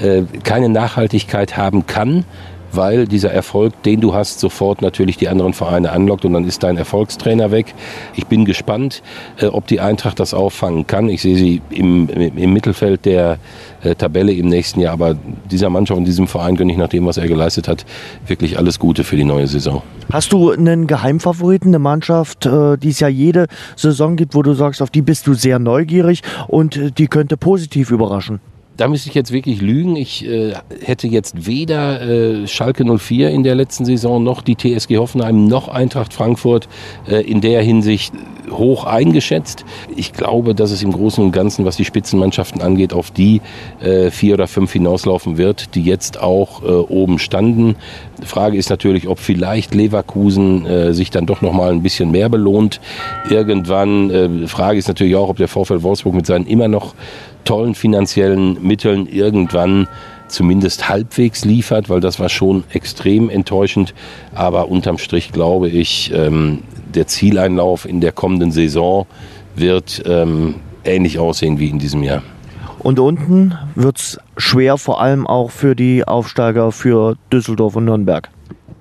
[0.00, 2.24] äh, keine Nachhaltigkeit haben kann
[2.72, 6.62] weil dieser Erfolg, den du hast, sofort natürlich die anderen Vereine anlockt und dann ist
[6.62, 7.74] dein Erfolgstrainer weg.
[8.14, 9.02] Ich bin gespannt,
[9.40, 11.08] äh, ob die Eintracht das auffangen kann.
[11.08, 13.38] Ich sehe sie im, im Mittelfeld der
[13.82, 15.16] äh, Tabelle im nächsten Jahr, aber
[15.50, 17.84] dieser Mannschaft und diesem Verein gönne ich nach dem, was er geleistet hat,
[18.26, 19.82] wirklich alles Gute für die neue Saison.
[20.12, 24.54] Hast du einen Geheimfavoriten, eine Mannschaft, äh, die es ja jede Saison gibt, wo du
[24.54, 28.40] sagst, auf die bist du sehr neugierig und die könnte positiv überraschen?
[28.80, 29.94] Da müsste ich jetzt wirklich lügen.
[29.94, 34.96] Ich äh, hätte jetzt weder äh, Schalke 04 in der letzten Saison noch die TSG
[34.96, 36.66] Hoffenheim noch Eintracht Frankfurt
[37.06, 38.14] äh, in der Hinsicht
[38.50, 39.66] hoch eingeschätzt.
[39.96, 43.42] Ich glaube, dass es im Großen und Ganzen, was die Spitzenmannschaften angeht, auf die
[43.80, 47.76] äh, vier oder fünf hinauslaufen wird, die jetzt auch äh, oben standen.
[48.22, 52.10] Die Frage ist natürlich, ob vielleicht Leverkusen äh, sich dann doch noch mal ein bisschen
[52.10, 52.80] mehr belohnt.
[53.28, 54.10] Irgendwann.
[54.10, 56.94] Äh, Frage ist natürlich auch, ob der VfL Wolfsburg mit seinen immer noch
[57.44, 59.88] tollen finanziellen Mitteln irgendwann
[60.28, 63.94] zumindest halbwegs liefert, weil das war schon extrem enttäuschend.
[64.34, 66.62] Aber unterm Strich glaube ich, ähm,
[66.94, 69.06] der Zieleinlauf in der kommenden Saison
[69.56, 72.22] wird ähm, ähnlich aussehen wie in diesem Jahr.
[72.78, 78.30] Und unten wird es schwer, vor allem auch für die Aufsteiger für Düsseldorf und Nürnberg.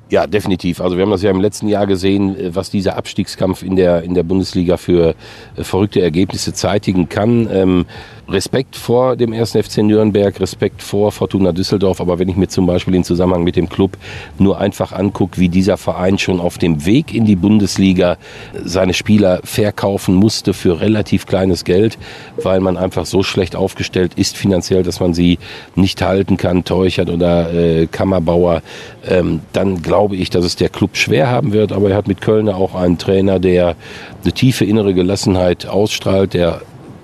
[0.09, 0.81] Ja, definitiv.
[0.81, 4.01] Also wir haben das ja im letzten Jahr gesehen, äh, was dieser Abstiegskampf in der,
[4.03, 5.13] in der Bundesliga für
[5.55, 7.47] äh, verrückte Ergebnisse zeitigen kann.
[7.51, 7.85] Ähm,
[8.29, 11.99] Respekt vor dem ersten FC Nürnberg, Respekt vor Fortuna Düsseldorf.
[11.99, 13.97] Aber wenn ich mir zum Beispiel in Zusammenhang mit dem Club
[14.37, 18.17] nur einfach angucke, wie dieser Verein schon auf dem Weg in die Bundesliga
[18.63, 21.97] seine Spieler verkaufen musste für relativ kleines Geld,
[22.41, 25.39] weil man einfach so schlecht aufgestellt ist finanziell, dass man sie
[25.75, 28.61] nicht halten kann, Teuchert oder äh, Kammerbauer,
[29.07, 31.71] ähm, dann glaube ich, dass es der Club schwer haben wird.
[31.71, 33.75] Aber er hat mit Kölner auch einen Trainer, der
[34.23, 36.61] eine tiefe innere Gelassenheit ausstrahlt, der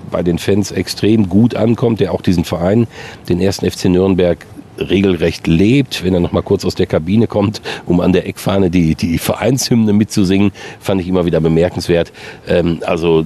[0.09, 2.87] bei den Fans extrem gut ankommt, der auch diesen Verein,
[3.29, 4.45] den ersten FC Nürnberg,
[4.77, 8.69] regelrecht lebt, wenn er noch mal kurz aus der Kabine kommt, um an der Eckfahne
[8.69, 12.11] die, die Vereinshymne mitzusingen, fand ich immer wieder bemerkenswert.
[12.47, 13.25] Ähm, also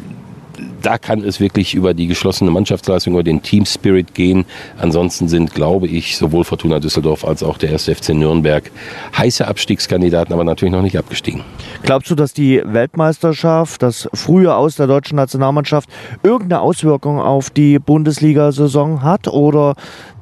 [0.81, 4.45] da kann es wirklich über die geschlossene Mannschaftsleistung, über den Team Spirit gehen.
[4.77, 7.85] Ansonsten sind, glaube ich, sowohl Fortuna Düsseldorf als auch der 1.
[7.85, 8.71] FC Nürnberg
[9.17, 11.43] heiße Abstiegskandidaten, aber natürlich noch nicht abgestiegen.
[11.83, 15.89] Glaubst du, dass die Weltmeisterschaft, das frühe Aus der deutschen Nationalmannschaft
[16.23, 19.27] irgendeine Auswirkung auf die Bundesliga-Saison hat?
[19.27, 19.75] Oder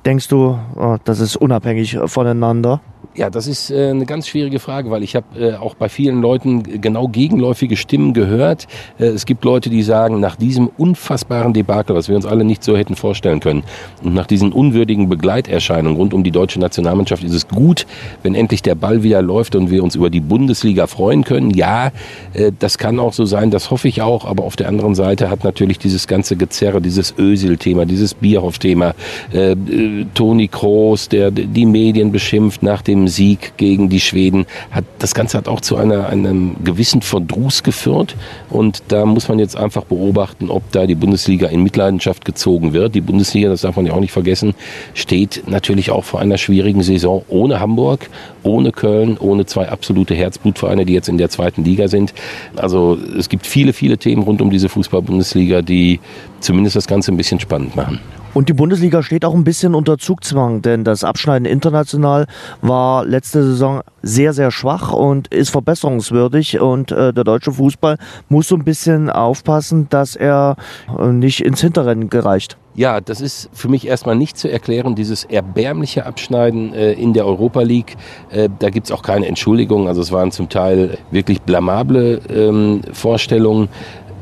[0.05, 2.81] denkst du, oh, das ist unabhängig voneinander?
[3.15, 6.21] Ja, das ist äh, eine ganz schwierige Frage, weil ich habe äh, auch bei vielen
[6.21, 8.67] Leuten genau gegenläufige Stimmen gehört.
[8.99, 12.63] Äh, es gibt Leute, die sagen, nach diesem unfassbaren Debakel, was wir uns alle nicht
[12.63, 13.63] so hätten vorstellen können,
[14.03, 17.87] und nach diesen unwürdigen Begleiterscheinungen rund um die deutsche Nationalmannschaft ist es gut,
[18.21, 21.49] wenn endlich der Ball wieder läuft und wir uns über die Bundesliga freuen können.
[21.51, 21.91] Ja,
[22.33, 25.31] äh, das kann auch so sein, das hoffe ich auch, aber auf der anderen Seite
[25.31, 28.93] hat natürlich dieses ganze Gezerre, dieses Ösil-Thema, dieses Bierhoff-Thema,
[29.33, 34.85] äh, äh, Toni Kroos, der die Medien beschimpft nach dem Sieg gegen die Schweden, hat
[34.99, 38.15] das Ganze hat auch zu einer, einem gewissen Verdruss geführt.
[38.49, 42.95] Und da muss man jetzt einfach beobachten, ob da die Bundesliga in Mitleidenschaft gezogen wird.
[42.95, 44.55] Die Bundesliga, das darf man ja auch nicht vergessen,
[44.93, 48.09] steht natürlich auch vor einer schwierigen Saison ohne Hamburg,
[48.43, 52.13] ohne Köln, ohne zwei absolute Herzblutvereine, die jetzt in der zweiten Liga sind.
[52.55, 55.99] Also es gibt viele, viele Themen rund um diese Fußball-Bundesliga, die
[56.39, 57.99] zumindest das Ganze ein bisschen spannend machen.
[58.33, 62.27] Und die Bundesliga steht auch ein bisschen unter Zugzwang, denn das Abschneiden international
[62.61, 66.59] war letzte Saison sehr, sehr schwach und ist verbesserungswürdig.
[66.59, 67.97] Und äh, der deutsche Fußball
[68.29, 70.55] muss so ein bisschen aufpassen, dass er
[70.99, 72.57] äh, nicht ins Hinterrennen gereicht.
[72.75, 77.25] Ja, das ist für mich erstmal nicht zu erklären, dieses erbärmliche Abschneiden äh, in der
[77.25, 77.97] Europa League.
[78.29, 79.87] Äh, da gibt's auch keine Entschuldigung.
[79.87, 83.69] Also es waren zum Teil wirklich blamable ähm, Vorstellungen.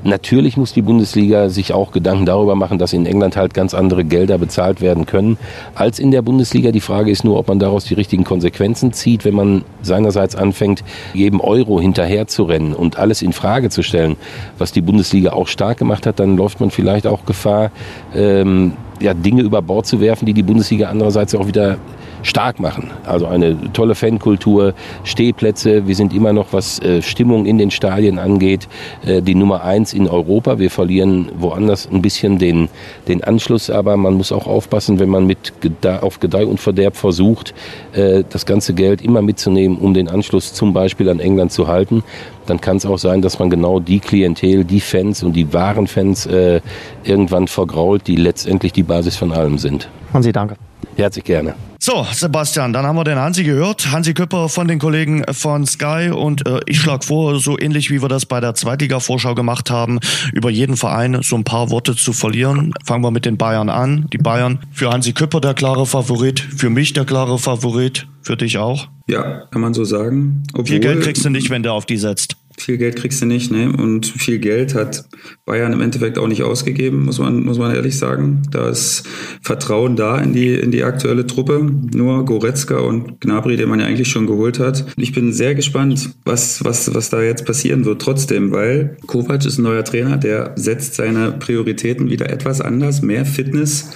[0.06, 4.04] Natürlich muss die Bundesliga sich auch Gedanken darüber machen, dass in England halt ganz andere
[4.04, 5.40] Gelder bezahlt werden können
[5.74, 6.72] als in der Bundesliga.
[6.72, 10.84] Die Frage ist nur, ob man daraus die richtigen Konsequenzen zieht, wenn man seinerseits anfängt,
[11.16, 14.16] jedem Euro hinterher zu rennen und alles in Frage zu stellen,
[14.60, 17.72] was die Bundesliga auch stark gemacht hat, dann läuft man vielleicht auch Gefahr,
[18.16, 21.80] ähm, ja, Dinge über Bord zu werfen, die die Bundesliga andererseits auch wieder
[22.26, 22.90] stark machen.
[23.06, 25.88] Also eine tolle Fankultur, Stehplätze.
[25.88, 28.68] Wir sind immer noch, was äh, Stimmung in den Stadien angeht,
[29.06, 30.58] äh, die Nummer eins in Europa.
[30.58, 32.68] Wir verlieren woanders ein bisschen den,
[33.08, 35.54] den Anschluss, aber man muss auch aufpassen, wenn man mit
[36.02, 37.54] auf Gedeih und Verderb versucht,
[37.94, 42.04] äh, das ganze Geld immer mitzunehmen, um den Anschluss zum Beispiel an England zu halten,
[42.48, 45.88] dann kann es auch sein, dass man genau die Klientel, die Fans und die wahren
[45.88, 46.62] Fans äh,
[47.04, 49.90] irgendwann vergrault, die letztendlich die Basis von allem sind.
[50.14, 50.56] Hansi, danke.
[50.96, 51.56] Herzlich gerne.
[51.88, 53.92] So, Sebastian, dann haben wir den Hansi gehört.
[53.92, 58.02] Hansi Küpper von den Kollegen von Sky und äh, ich schlage vor, so ähnlich wie
[58.02, 60.00] wir das bei der Zweitliga-Vorschau gemacht haben,
[60.34, 62.74] über jeden Verein so ein paar Worte zu verlieren.
[62.84, 64.08] Fangen wir mit den Bayern an.
[64.12, 68.58] Die Bayern für Hansi Küpper der klare Favorit, für mich der klare Favorit, für dich
[68.58, 68.88] auch?
[69.06, 70.42] Ja, kann man so sagen.
[70.54, 72.36] Obwohl, Viel Geld kriegst du nicht, wenn der auf die setzt.
[72.58, 73.72] Viel Geld kriegst du nicht, ne?
[73.72, 75.06] Und viel Geld hat
[75.46, 78.44] Bayern im Endeffekt auch nicht ausgegeben, muss man, muss man ehrlich sagen.
[78.52, 79.04] Da ist
[79.42, 81.70] Vertrauen da in die, in die aktuelle Truppe.
[81.94, 84.86] Nur Goretzka und Gnabry, den man ja eigentlich schon geholt hat.
[84.98, 89.58] Ich bin sehr gespannt, was, was, was da jetzt passieren wird trotzdem, weil Kovac ist
[89.58, 93.92] ein neuer Trainer, der setzt seine Prioritäten wieder etwas anders, mehr Fitness,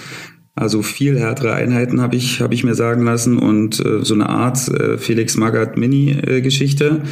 [0.60, 4.28] also viel härtere Einheiten habe ich, habe ich mir sagen lassen und äh, so eine
[4.28, 7.02] Art äh, Felix Magath Mini-Geschichte.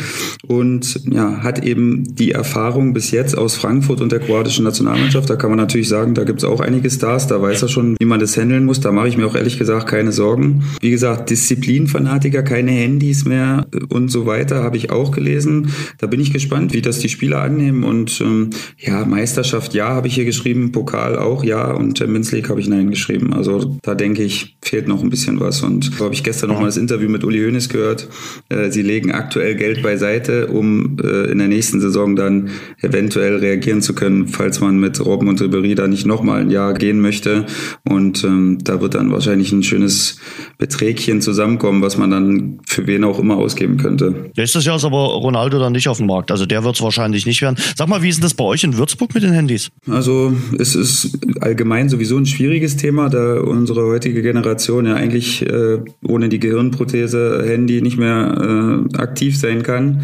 [0.47, 5.31] und ja, hat eben die Erfahrung bis jetzt aus Frankfurt und der kroatischen Nationalmannschaft.
[5.31, 7.97] Da kann man natürlich sagen, da gibt es auch einige Stars, da weiß er schon,
[7.99, 8.81] wie man das handeln muss.
[8.81, 10.65] Da mache ich mir auch ehrlich gesagt keine Sorgen.
[10.81, 15.73] Wie gesagt, Disziplinfanatiker, keine Handys mehr und so weiter, habe ich auch gelesen.
[15.99, 17.85] Da bin ich gespannt, wie das die Spieler annehmen.
[17.85, 22.51] Und ähm, ja, Meisterschaft ja, habe ich hier geschrieben, Pokal auch ja und Champions League
[22.51, 23.33] habe ich nein geschrieben.
[23.39, 25.63] Also da denke ich, fehlt noch ein bisschen was.
[25.63, 28.09] Und so habe ich gestern noch mal das Interview mit Uli Hoeneß gehört.
[28.49, 33.83] Äh, sie legen aktuell Geld beiseite, um äh, in der nächsten Saison dann eventuell reagieren
[33.83, 37.01] zu können, falls man mit Robben und Ribéry da nicht noch mal ein Jahr gehen
[37.01, 37.47] möchte.
[37.89, 40.19] Und ähm, da wird dann wahrscheinlich ein schönes
[40.59, 44.31] Beträgchen zusammenkommen, was man dann für wen auch immer ausgeben könnte.
[44.37, 46.31] Nächstes Jahr ist aber Ronaldo dann nicht auf dem Markt.
[46.31, 47.57] Also der wird es wahrscheinlich nicht werden.
[47.77, 49.71] Sag mal, wie ist denn das bei euch in Würzburg mit den Handys?
[49.89, 53.09] Also es ist allgemein sowieso ein schwieriges Thema.
[53.09, 59.39] Da unsere heutige Generation ja eigentlich äh, ohne die Gehirnprothese Handy nicht mehr äh, aktiv
[59.39, 60.03] sein kann.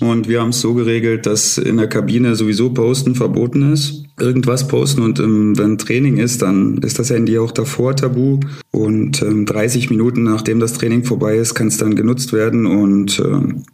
[0.00, 4.04] Und wir haben es so geregelt, dass in der Kabine sowieso Posten verboten ist.
[4.18, 8.40] Irgendwas posten und ähm, wenn Training ist, dann ist das Handy auch davor tabu.
[8.70, 12.66] Und ähm, 30 Minuten nachdem das Training vorbei ist, kann es dann genutzt werden.
[12.66, 13.64] Und ähm,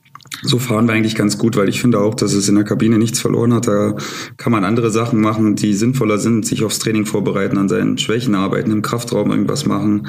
[0.43, 2.99] so fahren wir eigentlich ganz gut, weil ich finde auch, dass es in der Kabine
[2.99, 3.67] nichts verloren hat.
[3.67, 3.95] Da
[4.37, 8.35] kann man andere Sachen machen, die sinnvoller sind, sich aufs Training vorbereiten, an seinen Schwächen
[8.35, 10.09] arbeiten, im Kraftraum irgendwas machen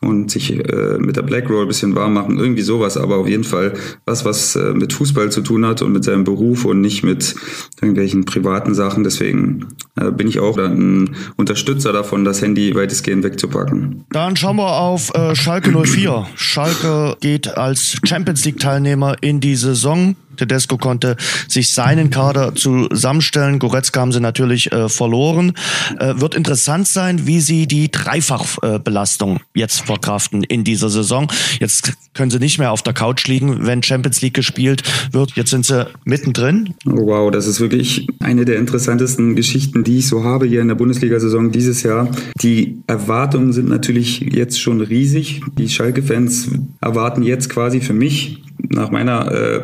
[0.00, 3.28] und sich äh, mit der Black Roll ein bisschen warm machen, irgendwie sowas, aber auf
[3.28, 6.80] jeden Fall was, was äh, mit Fußball zu tun hat und mit seinem Beruf und
[6.80, 7.34] nicht mit
[7.80, 9.04] irgendwelchen privaten Sachen.
[9.04, 14.04] Deswegen äh, bin ich auch ein Unterstützer davon, das Handy weitestgehend wegzupacken.
[14.10, 16.26] Dann schauen wir auf äh, Schalke 04.
[16.34, 20.14] Schalke geht als Champions League Teilnehmer in diese Saison.
[20.36, 21.16] Tedesco konnte
[21.48, 23.58] sich seinen Kader zusammenstellen.
[23.58, 25.52] Goretzka haben sie natürlich äh, verloren.
[25.98, 31.30] Äh, wird interessant sein, wie sie die Dreifachbelastung äh, jetzt verkraften in dieser Saison.
[31.60, 35.32] Jetzt können sie nicht mehr auf der Couch liegen, wenn Champions League gespielt wird.
[35.32, 36.74] Jetzt sind sie mittendrin.
[36.84, 40.74] Wow, das ist wirklich eine der interessantesten Geschichten, die ich so habe hier in der
[40.74, 42.08] Bundesliga-Saison dieses Jahr.
[42.40, 45.42] Die Erwartungen sind natürlich jetzt schon riesig.
[45.58, 49.62] Die Schalke-Fans erwarten jetzt quasi für mich nach meiner äh,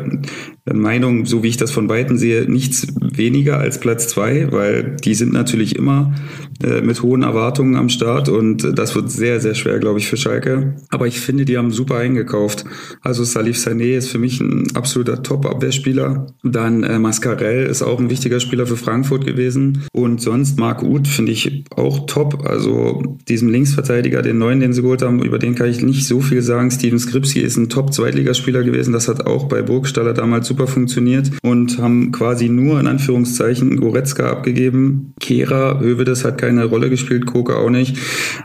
[0.74, 5.14] Meinung, so wie ich das von Weitem sehe, nichts weniger als Platz zwei, weil die
[5.14, 6.14] sind natürlich immer
[6.62, 10.16] äh, mit hohen Erwartungen am Start und das wird sehr, sehr schwer, glaube ich, für
[10.16, 10.74] Schalke.
[10.90, 12.64] Aber ich finde, die haben super eingekauft.
[13.00, 16.26] Also Salif Sané ist für mich ein absoluter Top-Abwehrspieler.
[16.42, 19.84] Dann äh, Mascarell ist auch ein wichtiger Spieler für Frankfurt gewesen.
[19.92, 22.44] Und sonst Marc Uth finde ich auch top.
[22.46, 26.20] Also diesem Linksverteidiger, den neuen, den sie geholt haben, über den kann ich nicht so
[26.20, 26.70] viel sagen.
[26.70, 28.92] Steven Skripski ist ein Top-Zweitligaspieler gewesen.
[28.92, 34.30] Das hat auch bei Burgstaller damals super funktioniert und haben quasi nur in Anführungszeichen Goretzka
[34.30, 35.14] abgegeben.
[35.20, 37.96] Kehra, Hövedes hat keine Rolle gespielt, Koke auch nicht.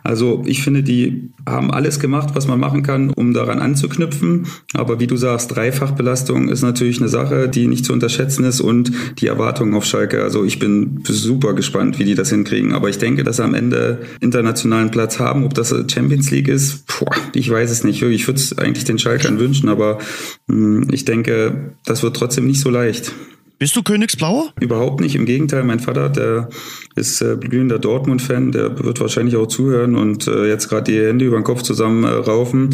[0.04, 4.48] Also ich finde, die haben alles gemacht, was man machen kann, um daran anzuknüpfen.
[4.74, 8.92] Aber wie du sagst, Dreifachbelastung ist natürlich eine Sache, die nicht zu unterschätzen ist und
[9.20, 10.24] die Erwartungen auf Schalke.
[10.24, 12.74] Also ich bin super gespannt, wie die das hinkriegen.
[12.74, 15.44] Aber ich denke, dass sie am Ende internationalen Platz haben.
[15.44, 18.02] Ob das Champions League ist, Puh, ich weiß es nicht.
[18.02, 20.00] Ich würde es eigentlich den Schalkern wünschen, aber
[20.48, 23.14] mh, hm, ich denke, das wird trotzdem nicht so leicht.
[23.58, 24.52] Bist du Königsblauer?
[24.60, 25.16] Überhaupt nicht.
[25.16, 26.50] Im Gegenteil, mein Vater, der
[26.96, 31.26] ist äh, glühender Dortmund-Fan, der wird wahrscheinlich auch zuhören und äh, jetzt gerade die Hände
[31.26, 32.70] über den Kopf zusammenraufen.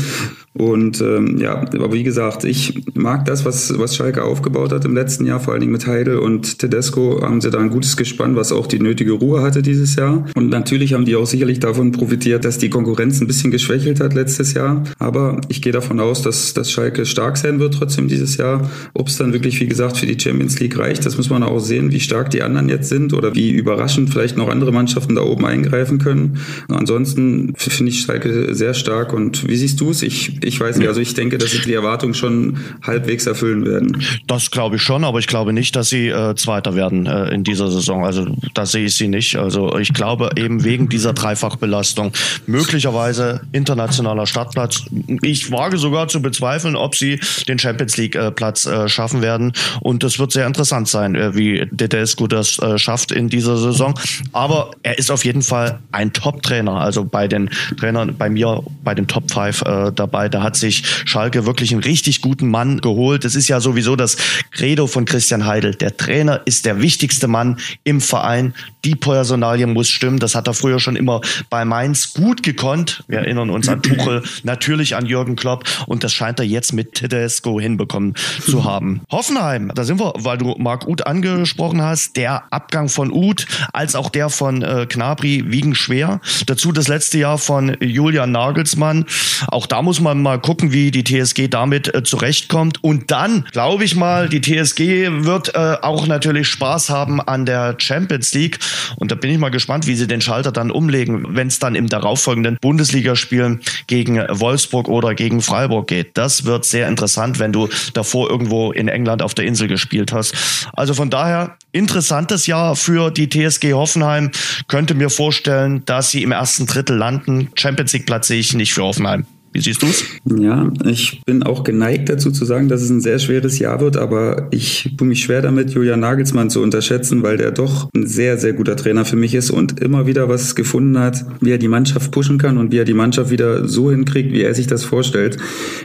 [0.54, 4.94] Und ähm, ja, aber wie gesagt, ich mag das, was, was Schalke aufgebaut hat im
[4.94, 8.36] letzten Jahr, vor allen Dingen mit Heidel und Tedesco haben sie da ein gutes Gespann,
[8.36, 10.26] was auch die nötige Ruhe hatte dieses Jahr.
[10.36, 14.14] Und natürlich haben die auch sicherlich davon profitiert, dass die Konkurrenz ein bisschen geschwächelt hat
[14.14, 14.84] letztes Jahr.
[15.00, 18.70] Aber ich gehe davon aus, dass, dass Schalke stark sein wird trotzdem dieses Jahr.
[18.94, 21.60] Ob es dann wirklich, wie gesagt, für die Champions League reicht, das muss man auch
[21.60, 25.22] sehen, wie stark die anderen jetzt sind oder wie überraschend vielleicht noch andere Mannschaften da
[25.22, 26.40] oben eingreifen können.
[26.70, 29.14] ansonsten finde ich Schalke sehr stark.
[29.14, 30.02] Und wie siehst du es?
[30.02, 34.04] Ich ich weiß nicht, also ich denke, dass sie die Erwartungen schon halbwegs erfüllen werden.
[34.28, 37.44] Das glaube ich schon, aber ich glaube nicht, dass sie äh, Zweiter werden äh, in
[37.44, 38.06] dieser Saison.
[38.06, 39.36] Also da sehe ich sie nicht.
[39.36, 42.12] Also ich glaube eben wegen dieser Dreifachbelastung
[42.48, 44.84] möglicherweise internationaler Startplatz.
[45.22, 49.54] Ich wage sogar zu bezweifeln, ob sie den Champions League äh, Platz äh, schaffen werden.
[49.82, 53.94] Und es wird sehr interessant sein, äh, wie Tedesco das äh, schafft in dieser Saison.
[54.32, 56.74] Aber er ist auf jeden Fall ein Top-Trainer.
[56.74, 60.30] Also bei den Trainern, bei mir, bei den Top 5 äh, dabei.
[60.30, 63.26] Da hat sich Schalke wirklich einen richtig guten Mann geholt.
[63.26, 64.18] Es ist ja sowieso das
[64.52, 65.76] Credo von Christian Heidel.
[65.76, 68.54] Der Trainer ist der wichtigste Mann im Verein.
[68.86, 70.20] Die Personalie muss stimmen.
[70.20, 73.04] Das hat er früher schon immer bei Mainz gut gekonnt.
[73.08, 75.64] Wir erinnern uns an Tuchel, natürlich an Jürgen Klopp.
[75.88, 79.02] Und das scheint er jetzt mit Tedesco hinbekommen zu haben.
[79.12, 82.16] Hoffenheim, da sind wir, weil du Marc Uth angesprochen hast.
[82.16, 86.22] Der Abgang von Uth als auch der von äh, Knabri wiegen schwer.
[86.46, 89.06] Dazu das letzte Jahr von Julian Nagelsmann.
[89.48, 92.84] Auch da muss man mal gucken, wie die TSG damit äh, zurechtkommt.
[92.84, 97.76] Und dann, glaube ich mal, die TSG wird äh, auch natürlich Spaß haben an der
[97.78, 98.60] Champions League.
[98.96, 101.76] Und da bin ich mal gespannt, wie sie den Schalter dann umlegen, wenn es dann
[101.76, 106.18] im darauffolgenden Bundesligaspiel gegen Wolfsburg oder gegen Freiburg geht.
[106.18, 110.34] Das wird sehr interessant, wenn du davor irgendwo in England auf der Insel gespielt hast.
[110.74, 114.32] Also von daher interessantes Jahr für die TSG Hoffenheim.
[114.68, 117.50] Könnte mir vorstellen, dass sie im ersten Drittel landen.
[117.56, 119.26] Champions League Platz sehe ich nicht für Hoffenheim.
[119.54, 120.06] Wie siehst du es?
[120.40, 123.98] Ja, ich bin auch geneigt dazu zu sagen, dass es ein sehr schweres Jahr wird,
[123.98, 128.38] aber ich tue mich schwer damit, Julian Nagelsmann zu unterschätzen, weil der doch ein sehr,
[128.38, 131.68] sehr guter Trainer für mich ist und immer wieder was gefunden hat, wie er die
[131.68, 134.86] Mannschaft pushen kann und wie er die Mannschaft wieder so hinkriegt, wie er sich das
[134.86, 135.38] vorstellt.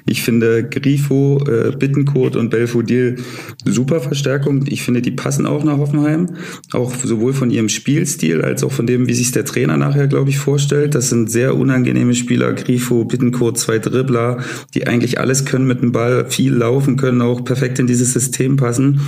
[0.09, 3.17] Ich finde Grifo, äh, Bittenkot und Belfodil
[3.65, 4.65] super Verstärkung.
[4.69, 6.29] Ich finde, die passen auch nach Hoffenheim,
[6.73, 10.31] auch sowohl von ihrem Spielstil als auch von dem, wie sich der Trainer nachher, glaube
[10.31, 10.95] ich, vorstellt.
[10.95, 14.39] Das sind sehr unangenehme Spieler, Grifo, Bittenkot, zwei Dribbler,
[14.75, 18.57] die eigentlich alles können mit dem Ball, viel laufen können, auch perfekt in dieses System
[18.57, 19.01] passen.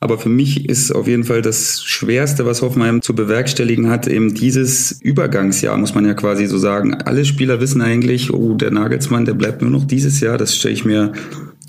[0.00, 4.34] Aber für mich ist auf jeden Fall das Schwerste, was Hoffenheim zu bewerkstelligen hat, eben
[4.34, 6.94] dieses Übergangsjahr, muss man ja quasi so sagen.
[6.94, 10.38] Alle Spieler wissen eigentlich, oh, der Nagelsmann, der bleibt nur noch dieses Jahr.
[10.38, 11.12] Das stelle ich mir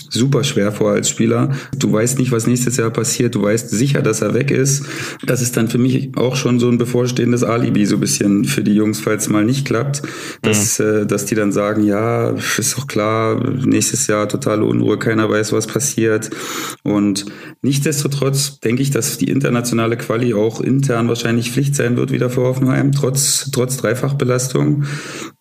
[0.09, 1.51] super schwer vor als Spieler.
[1.77, 3.35] Du weißt nicht, was nächstes Jahr passiert.
[3.35, 4.85] Du weißt sicher, dass er weg ist.
[5.25, 8.63] Das ist dann für mich auch schon so ein bevorstehendes Alibi, so ein bisschen für
[8.63, 10.01] die Jungs, falls es mal nicht klappt,
[10.41, 10.85] dass, mhm.
[10.85, 15.53] äh, dass die dann sagen, ja, ist doch klar, nächstes Jahr totale Unruhe, keiner weiß,
[15.53, 16.29] was passiert.
[16.83, 17.25] Und
[17.61, 22.41] nichtsdestotrotz denke ich, dass die internationale Quali auch intern wahrscheinlich Pflicht sein wird wieder für
[22.41, 24.85] Hoffenheim, trotz, trotz Dreifachbelastung.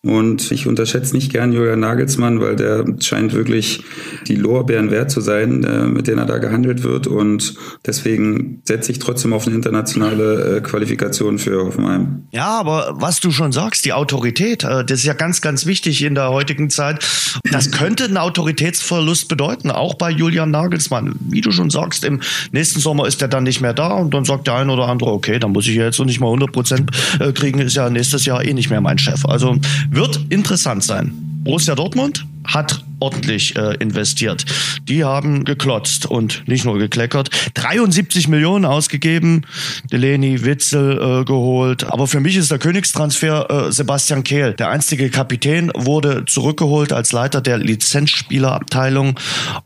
[0.03, 3.83] Und ich unterschätze nicht gern Julian Nagelsmann, weil der scheint wirklich
[4.27, 7.05] die Lorbeeren wert zu sein, äh, mit denen er da gehandelt wird.
[7.05, 7.53] Und
[7.85, 12.23] deswegen setze ich trotzdem auf eine internationale äh, Qualifikation für Hoffenheim.
[12.31, 16.03] Ja, aber was du schon sagst, die Autorität, äh, das ist ja ganz, ganz wichtig
[16.03, 17.05] in der heutigen Zeit.
[17.51, 21.15] Das könnte einen Autoritätsverlust bedeuten, auch bei Julian Nagelsmann.
[21.19, 24.25] Wie du schon sagst, im nächsten Sommer ist er dann nicht mehr da und dann
[24.25, 26.91] sagt der eine oder andere, okay, dann muss ich jetzt nicht mal 100 Prozent
[27.35, 29.25] kriegen, ist ja nächstes Jahr eh nicht mehr mein Chef.
[29.25, 29.57] Also
[29.91, 31.11] wird interessant sein.
[31.43, 34.45] Borussia Dortmund hat ordentlich äh, investiert.
[34.83, 37.29] Die haben geklotzt und nicht nur gekleckert.
[37.53, 39.45] 73 Millionen ausgegeben,
[39.91, 41.85] Delaney, Witzel äh, geholt.
[41.91, 44.53] Aber für mich ist der Königstransfer äh, Sebastian Kehl.
[44.53, 49.19] Der einstige Kapitän wurde zurückgeholt als Leiter der Lizenzspielerabteilung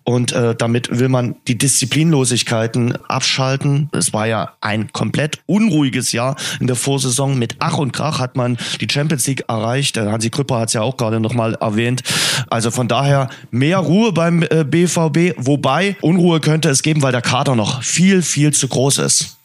[0.04, 3.90] und äh, damit will man die Disziplinlosigkeiten abschalten.
[3.94, 7.38] Es war ja ein komplett unruhiges Jahr in der Vorsaison.
[7.38, 9.96] Mit Ach und Krach hat man die Champions League erreicht.
[9.96, 12.04] Der Hansi Krüpper hat es ja auch gerade nochmal erwähnt.
[12.50, 17.22] Also von daher mehr Ruhe beim äh, BVB, wobei Unruhe könnte es geben, weil der
[17.22, 19.41] Kader noch viel, viel zu groß ist.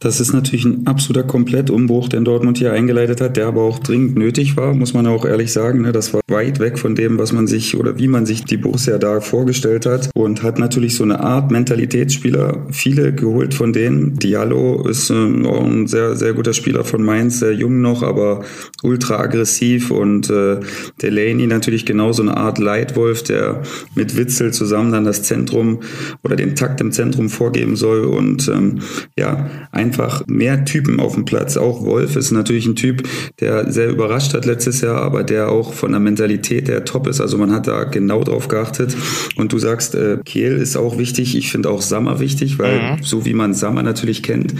[0.00, 4.16] Das ist natürlich ein absoluter Komplettumbruch, den Dortmund hier eingeleitet hat, der aber auch dringend
[4.16, 5.82] nötig war, muss man auch ehrlich sagen.
[5.82, 5.92] Ne?
[5.92, 8.98] Das war weit weg von dem, was man sich oder wie man sich die Borussia
[8.98, 14.18] da vorgestellt hat und hat natürlich so eine Art Mentalitätsspieler, viele geholt von denen.
[14.18, 18.44] Diallo ist ähm, ein sehr, sehr guter Spieler von Mainz, sehr jung noch, aber
[18.82, 20.60] ultra aggressiv und äh,
[21.00, 23.62] Delaney natürlich genau so eine Art Leitwolf, der
[23.94, 25.80] mit Witzel zusammen dann das Zentrum
[26.22, 28.80] oder den Takt im Zentrum vorgeben soll und ähm,
[29.18, 31.56] ja, einfach mehr Typen auf dem Platz.
[31.56, 33.02] Auch Wolf ist natürlich ein Typ,
[33.40, 37.20] der sehr überrascht hat letztes Jahr, aber der auch von der Mentalität der top ist.
[37.20, 38.96] Also man hat da genau drauf geachtet.
[39.36, 41.36] Und du sagst, äh, Kehl ist auch wichtig.
[41.36, 43.02] Ich finde auch Sammer wichtig, weil mhm.
[43.02, 44.54] so wie man Sammer natürlich kennt,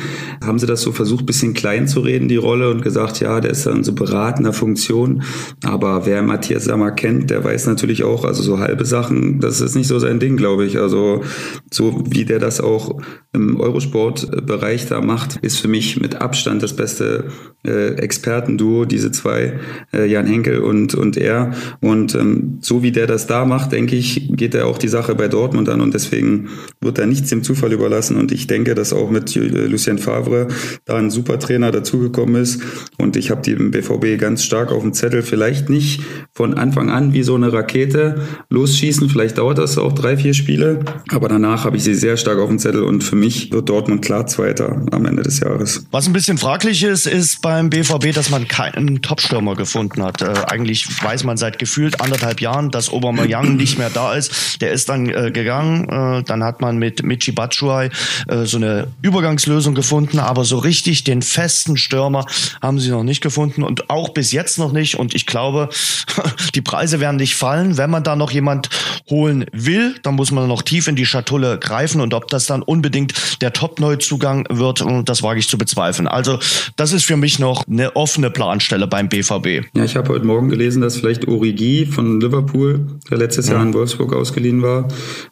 [0.44, 3.50] haben sie das so versucht, bisschen klein zu reden, die Rolle, und gesagt, ja, der
[3.50, 5.22] ist dann so beratender Funktion.
[5.64, 9.74] Aber wer Matthias Sammer kennt, der weiß natürlich auch, also so halbe Sachen, das ist
[9.74, 10.78] nicht so sein Ding, glaube ich.
[10.78, 11.22] Also
[11.70, 13.00] so wie der das auch
[13.32, 17.24] im Eurosport-Bereich da macht, ist für mich mit Abstand das beste
[17.66, 19.54] äh, Expertenduo, diese zwei,
[19.92, 21.52] äh, Jan Henkel und, und er.
[21.80, 25.14] Und ähm, so wie der das da macht, denke ich, geht er auch die Sache
[25.14, 26.48] bei Dortmund an und deswegen
[26.80, 28.16] wird er nichts dem Zufall überlassen.
[28.16, 30.48] Und ich denke, dass auch mit Lucien Favre
[30.84, 32.62] da ein super Trainer dazugekommen ist.
[32.98, 35.22] Und ich habe die BVB ganz stark auf dem Zettel.
[35.22, 36.02] Vielleicht nicht
[36.34, 38.16] von Anfang an wie so eine Rakete
[38.50, 39.08] losschießen.
[39.08, 40.80] Vielleicht dauert das auch drei, vier Spiele.
[41.10, 44.02] Aber danach habe ich sie sehr stark auf dem Zettel und für mich wird Dortmund
[44.02, 45.86] klar Zweiter am Ende des Jahres.
[45.90, 50.22] Was ein bisschen fraglich ist, ist beim BVB, dass man keinen Topstürmer gefunden hat.
[50.22, 54.60] Äh, eigentlich weiß man seit gefühlt anderthalb Jahren, dass Aubameyang nicht mehr da ist.
[54.60, 55.88] Der ist dann äh, gegangen.
[55.88, 57.90] Äh, dann hat man mit Michi Batshuayi
[58.28, 62.26] äh, so eine Übergangslösung gefunden, aber so richtig den festen Stürmer
[62.62, 64.96] haben sie noch nicht gefunden und auch bis jetzt noch nicht.
[64.96, 65.68] Und ich glaube,
[66.54, 67.76] die Preise werden nicht fallen.
[67.76, 68.70] Wenn man da noch jemand
[69.10, 72.62] holen will, dann muss man noch tief in die Schatulle greifen und ob das dann
[72.62, 76.08] unbedingt der Top-Neuzugang wird, das wage ich zu bezweifeln.
[76.08, 76.38] Also
[76.76, 79.66] das ist für mich noch eine offene Planstelle beim BVB.
[79.76, 83.74] Ja, ich habe heute Morgen gelesen, dass vielleicht Origi von Liverpool, der letztes Jahr in
[83.74, 84.88] Wolfsburg ausgeliehen war,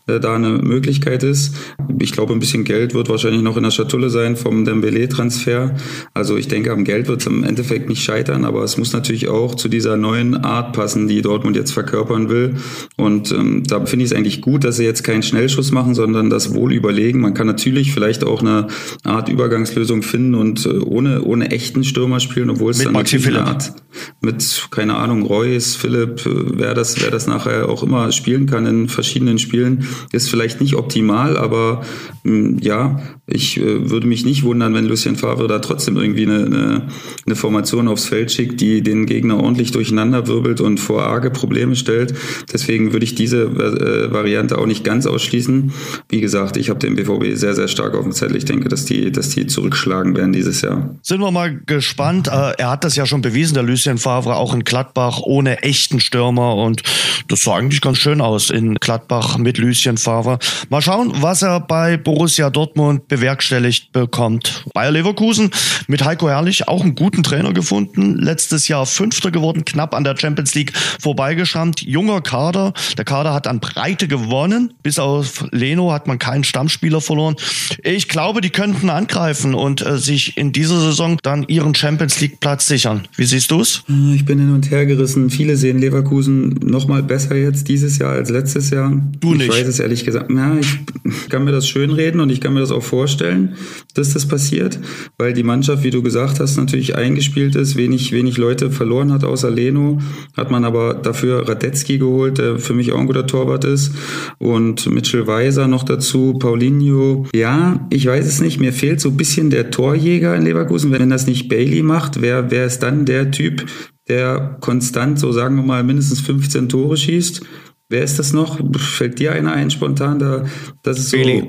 [0.06, 1.54] äh, da eine Möglichkeit ist.
[1.98, 5.74] Ich glaube, ein bisschen Geld wird wahrscheinlich noch in der Schatulle sein vom Dembele-Transfer.
[6.14, 9.28] Also ich denke, am Geld wird es im Endeffekt nicht scheitern, aber es muss natürlich
[9.28, 12.56] auch zu dieser neuen Art passen, die Dortmund jetzt verkörpern will.
[12.96, 16.30] Und ähm, da finde ich es eigentlich gut, dass sie jetzt keinen Schnellschuss machen, sondern
[16.30, 17.20] das wohl überlegen.
[17.20, 18.68] Man kann natürlich vielleicht auch eine
[19.04, 23.42] Art Übergangslösung finden und äh, ohne, ohne echten Stürmer spielen, obwohl es dann Maxi Philipp.
[23.42, 23.72] Art
[24.20, 28.66] mit, keine Ahnung, Reus, Philipp, äh, wer das, wer das nachher auch immer spielen kann
[28.66, 31.82] in verschiedenen Spielen, ist vielleicht nicht optimal, aber
[32.24, 36.26] mh, hm, ja, ich äh, würde mich nicht wundern, wenn Lucien Favre da trotzdem irgendwie
[36.26, 36.88] eine, eine,
[37.26, 41.76] eine Formation aufs Feld schickt, die den Gegner ordentlich durcheinander wirbelt und vor arge Probleme
[41.76, 42.14] stellt.
[42.52, 45.72] Deswegen würde ich diese äh, Variante auch nicht ganz ausschließen.
[46.08, 48.36] Wie gesagt, ich habe den BVB sehr, sehr stark auf dem Zettel.
[48.36, 50.96] Ich denke, dass die, dass die zurückschlagen werden dieses Jahr.
[51.02, 52.28] Sind wir mal gespannt.
[52.28, 56.00] Äh, er hat das ja schon bewiesen, der Lucien Favre, auch in Gladbach ohne echten
[56.00, 56.56] Stürmer.
[56.56, 56.82] Und
[57.28, 60.38] das sah eigentlich ganz schön aus in Gladbach mit Lucien Favre.
[60.70, 64.64] Mal schauen, was er bei Borussia Dortmund bewerkstelligt bekommt.
[64.74, 65.50] Bayer Leverkusen
[65.86, 68.16] mit Heiko Herrlich auch einen guten Trainer gefunden.
[68.16, 71.82] Letztes Jahr Fünfter geworden, knapp an der Champions League vorbeigeschrammt.
[71.82, 72.72] Junger Kader.
[72.96, 74.74] Der Kader hat an Breite gewonnen.
[74.82, 77.36] Bis auf Leno hat man keinen Stammspieler verloren.
[77.82, 82.40] Ich glaube, die könnten angreifen und äh, sich in dieser Saison dann ihren Champions League
[82.40, 83.02] Platz sichern.
[83.16, 83.82] Wie siehst du es?
[83.88, 85.30] Äh, ich bin hin und her gerissen.
[85.30, 88.92] Viele sehen Leverkusen noch mal besser jetzt dieses Jahr als letztes Jahr.
[89.20, 89.48] Du nicht.
[89.48, 90.30] Ich weiß es ehrlich gesagt.
[90.30, 93.56] Ja, ich kann mir das schönreden und ich kann mir das auch vorstellen
[93.94, 94.78] dass das passiert,
[95.18, 99.24] weil die Mannschaft, wie du gesagt hast, natürlich eingespielt ist, wenig, wenig Leute verloren hat
[99.24, 100.00] außer Leno,
[100.36, 103.92] hat man aber dafür Radetzky geholt, der für mich auch ein guter Torwart ist
[104.38, 107.26] und Mitchell Weiser noch dazu, Paulinho.
[107.34, 110.90] Ja, ich weiß es nicht, mir fehlt so ein bisschen der Torjäger in Leverkusen.
[110.90, 113.66] Wenn das nicht Bailey macht, wer, wer ist dann der Typ,
[114.12, 117.40] der konstant, so sagen wir mal, mindestens 15 Tore schießt?
[117.88, 118.58] Wer ist das noch?
[118.78, 120.18] Fällt dir einer ein spontan?
[120.18, 120.44] Da,
[120.82, 121.16] das ist so.
[121.16, 121.48] Bailey.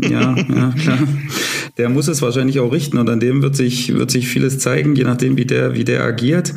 [0.00, 0.98] Ja, ja, klar.
[1.76, 4.94] Der muss es wahrscheinlich auch richten und an dem wird sich, wird sich vieles zeigen,
[4.94, 6.54] je nachdem, wie der, wie der agiert.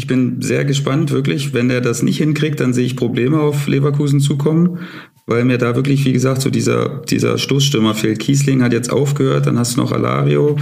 [0.00, 1.52] Ich bin sehr gespannt, wirklich.
[1.52, 4.78] Wenn er das nicht hinkriegt, dann sehe ich Probleme auf Leverkusen zukommen,
[5.26, 8.18] weil mir da wirklich, wie gesagt, so dieser, dieser Stoßstürmer fehlt.
[8.18, 10.56] Kiesling hat jetzt aufgehört, dann hast du noch Alario.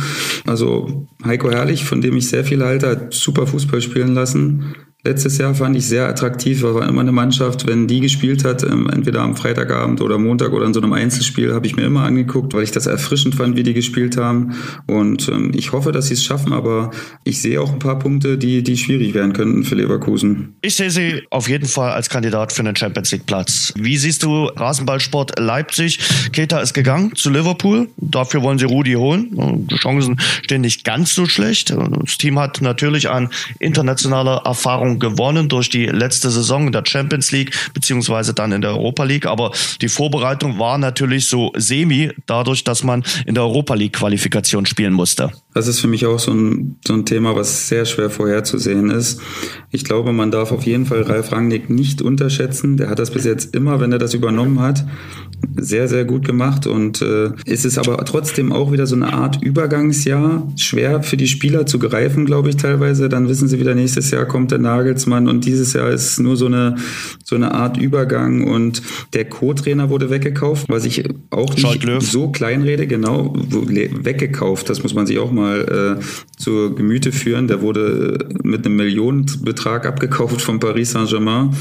[0.44, 4.74] Also Heiko Herrlich, von dem ich sehr viel halte, hat super Fußball spielen lassen.
[5.04, 8.90] Letztes Jahr fand ich sehr attraktiv, war immer eine Mannschaft, wenn die gespielt hat, ähm,
[8.92, 12.52] entweder am Freitagabend oder Montag oder in so einem Einzelspiel, habe ich mir immer angeguckt,
[12.52, 14.56] weil ich das erfrischend fand, wie die gespielt haben.
[14.88, 16.90] Und ähm, ich hoffe, dass sie es schaffen, aber
[17.22, 20.56] ich sehe auch ein paar Punkte, die, die schwierig werden könnten für Leverkusen.
[20.62, 23.72] Ich sehe sie auf jeden Fall als Kandidat für einen Champions League Platz.
[23.76, 26.00] Wie siehst du Rasenballsport Leipzig?
[26.32, 27.88] Keta ist gegangen zu Liverpool.
[27.98, 29.66] Dafür wollen sie Rudi holen.
[29.70, 31.70] Die Chancen stehen nicht ganz so schlecht.
[31.70, 33.30] Das Team hat natürlich an
[33.60, 38.60] internationaler Erfahrung Erfahrung gewonnen durch die letzte Saison in der Champions League beziehungsweise dann in
[38.60, 39.26] der Europa League.
[39.26, 44.66] Aber die Vorbereitung war natürlich so semi, dadurch, dass man in der Europa League Qualifikation
[44.66, 45.30] spielen musste.
[45.54, 49.20] Das ist für mich auch so ein, so ein Thema, was sehr schwer vorherzusehen ist.
[49.70, 52.76] Ich glaube, man darf auf jeden Fall Ralf Rangnick nicht unterschätzen.
[52.76, 54.84] Der hat das bis jetzt immer, wenn er das übernommen hat,
[55.56, 56.66] sehr, sehr gut gemacht.
[56.66, 60.46] Und äh, es ist aber trotzdem auch wieder so eine Art Übergangsjahr.
[60.56, 63.08] Schwer für die Spieler zu greifen, glaube ich, teilweise.
[63.08, 66.46] Dann wissen sie wieder, nächstes Jahr kommt der Nagelsmann und dieses Jahr ist nur so
[66.46, 66.76] eine,
[67.24, 68.44] so eine Art Übergang.
[68.44, 68.82] Und
[69.14, 74.68] der Co-Trainer wurde weggekauft, was ich auch nicht so kleinrede, genau, weggekauft.
[74.68, 75.96] Das muss man sich auch mal äh,
[76.36, 77.48] zu Gemüte führen.
[77.48, 81.54] Der wurde mit einem Millionenbetrag abgekauft von Paris Saint-Germain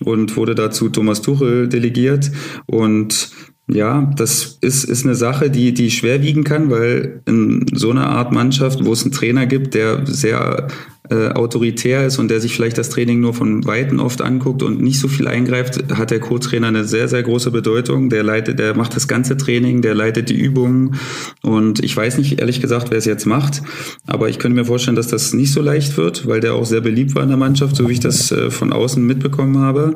[0.00, 2.30] und wurde dazu Thomas Tuchel delegiert.
[2.66, 3.30] Und
[3.70, 8.32] ja, das ist, ist eine Sache, die, die schwer kann, weil in so einer Art
[8.32, 10.68] Mannschaft, wo es einen Trainer gibt, der sehr
[11.10, 14.80] äh, autoritär ist und der sich vielleicht das Training nur von Weitem oft anguckt und
[14.80, 18.10] nicht so viel eingreift, hat der Co-Trainer eine sehr, sehr große Bedeutung.
[18.10, 20.96] Der leitet, der macht das ganze Training, der leitet die Übungen
[21.42, 23.62] und ich weiß nicht ehrlich gesagt, wer es jetzt macht,
[24.06, 26.80] aber ich könnte mir vorstellen, dass das nicht so leicht wird, weil der auch sehr
[26.80, 29.94] beliebt war in der Mannschaft, so wie ich das äh, von außen mitbekommen habe.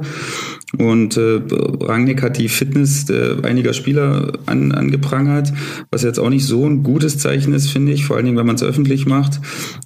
[0.78, 1.40] Und äh,
[1.80, 5.52] Rangnick hat die Fitness äh, einiger Spieler an, angeprangert,
[5.90, 8.46] was jetzt auch nicht so ein gutes Zeichen ist, finde ich, vor allen Dingen, wenn
[8.46, 9.40] man es öffentlich macht.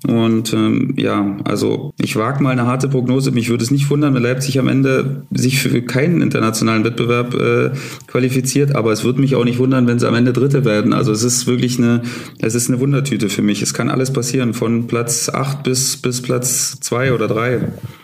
[0.07, 3.31] Und ähm, ja, also ich wage mal eine harte Prognose.
[3.31, 7.71] Mich würde es nicht wundern, wenn Leipzig am Ende sich für keinen internationalen Wettbewerb äh,
[8.07, 10.93] qualifiziert, aber es würde mich auch nicht wundern, wenn sie am Ende Dritte werden.
[10.93, 12.03] Also es ist wirklich eine,
[12.41, 13.63] es ist eine Wundertüte für mich.
[13.63, 17.61] Es kann alles passieren, von Platz 8 bis, bis Platz 2 oder 3.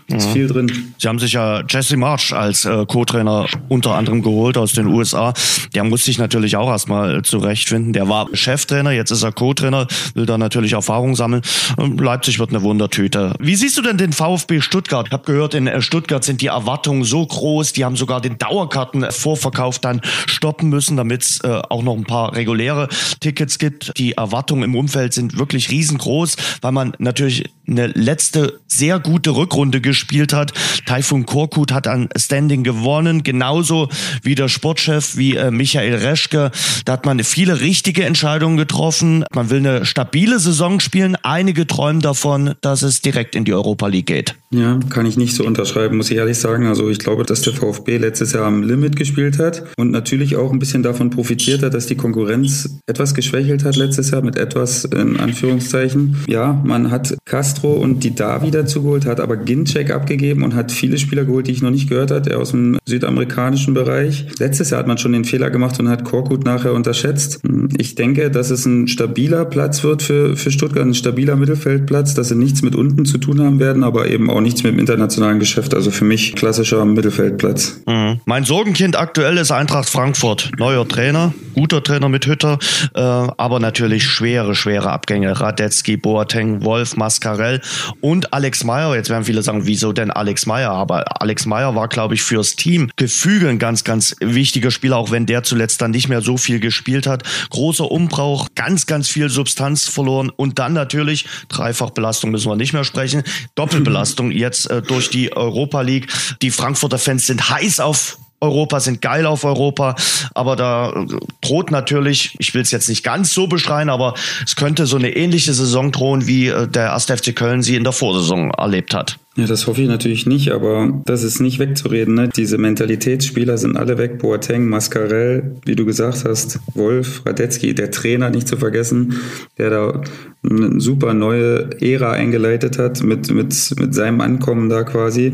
[0.09, 0.95] Ist viel drin.
[0.99, 5.33] Sie haben sich ja Jesse March als äh, Co-Trainer unter anderem geholt aus den USA.
[5.75, 7.93] Der muss sich natürlich auch erstmal zurechtfinden.
[7.93, 11.43] Der war Cheftrainer, jetzt ist er Co-Trainer, will da natürlich Erfahrung sammeln.
[11.79, 13.35] Ähm, Leipzig wird eine Wundertüte.
[13.39, 15.07] Wie siehst du denn den VfB Stuttgart?
[15.07, 18.39] Ich habe gehört, in äh, Stuttgart sind die Erwartungen so groß, die haben sogar den
[18.39, 22.89] Dauerkartenvorverkauf dann stoppen müssen, damit es äh, auch noch ein paar reguläre
[23.21, 23.97] Tickets gibt.
[23.99, 29.81] Die Erwartungen im Umfeld sind wirklich riesengroß, weil man natürlich eine letzte sehr gute Rückrunde
[29.93, 30.53] gespielt hat.
[30.87, 33.91] Taifun Korkut hat an Standing gewonnen, genauso
[34.23, 36.51] wie der Sportchef, wie äh, Michael Reschke.
[36.87, 39.25] Da hat man viele richtige Entscheidungen getroffen.
[39.35, 41.15] Man will eine stabile Saison spielen.
[41.23, 44.35] Einige träumen davon, dass es direkt in die Europa League geht.
[44.55, 46.67] Ja, kann ich nicht so unterschreiben, muss ich ehrlich sagen.
[46.67, 50.53] Also ich glaube, dass der VfB letztes Jahr am Limit gespielt hat und natürlich auch
[50.53, 54.85] ein bisschen davon profitiert hat, dass die Konkurrenz etwas geschwächelt hat letztes Jahr mit etwas
[54.85, 56.19] in Anführungszeichen.
[56.29, 60.71] Ja, man hat Castro und die Davi dazu geholt, hat aber Ginczek abgegeben und hat
[60.71, 64.27] viele Spieler geholt, die ich noch nicht gehört hatte, aus dem südamerikanischen Bereich.
[64.39, 67.41] Letztes Jahr hat man schon den Fehler gemacht und hat Korkut nachher unterschätzt.
[67.79, 72.29] Ich denke, dass es ein stabiler Platz wird für, für Stuttgart, ein stabiler Mittelfeldplatz, dass
[72.29, 75.39] sie nichts mit unten zu tun haben werden, aber eben auch nichts mit dem internationalen
[75.39, 75.75] Geschäft.
[75.75, 77.83] Also für mich klassischer Mittelfeldplatz.
[77.87, 78.21] Mhm.
[78.25, 80.51] Mein Sorgenkind aktuell ist Eintracht Frankfurt.
[80.59, 82.59] Neuer Trainer, guter Trainer mit Hütter,
[82.95, 85.41] äh, aber natürlich schwere, schwere Abgänge.
[85.41, 87.61] Radetzky, Boateng, Wolf, Mascarell
[88.01, 88.95] und Alex Meyer.
[88.95, 90.71] Jetzt werden viele sagen, wieso denn Alex Meyer?
[90.71, 95.11] Aber Alex Meyer war, glaube ich, fürs Team Gefüge ein ganz, ganz wichtiger Spieler, auch
[95.11, 97.23] wenn der zuletzt dann nicht mehr so viel gespielt hat.
[97.51, 102.85] Großer Umbrauch, ganz, ganz viel Substanz verloren und dann natürlich, Dreifachbelastung müssen wir nicht mehr
[102.85, 103.23] sprechen,
[103.55, 106.13] Doppelbelastung jetzt äh, durch die Europa League.
[106.43, 109.95] Die Frankfurter Fans sind heiß auf Europa, sind geil auf Europa,
[110.35, 111.07] aber da
[111.41, 114.15] droht natürlich, ich will es jetzt nicht ganz so beschreien, aber
[114.45, 117.05] es könnte so eine ähnliche Saison drohen, wie äh, der 1.
[117.05, 119.19] FC Köln sie in der Vorsaison erlebt hat.
[119.35, 122.15] Ja, das hoffe ich natürlich nicht, aber das ist nicht wegzureden.
[122.15, 122.29] Ne?
[122.37, 124.19] Diese Mentalitätsspieler sind alle weg.
[124.19, 129.21] Boateng, Mascarell, wie du gesagt hast, Wolf, Radetzky, der Trainer nicht zu vergessen,
[129.57, 130.03] der da
[130.49, 135.33] eine super neue Ära eingeleitet hat mit, mit, mit seinem Ankommen da quasi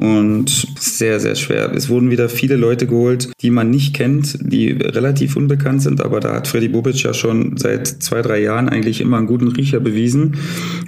[0.00, 1.72] und sehr, sehr schwer.
[1.72, 6.20] Es wurden wieder viele Leute geholt, die man nicht kennt, die relativ unbekannt sind, aber
[6.20, 9.80] da hat Freddy Bobic ja schon seit zwei, drei Jahren eigentlich immer einen guten Riecher
[9.80, 10.36] bewiesen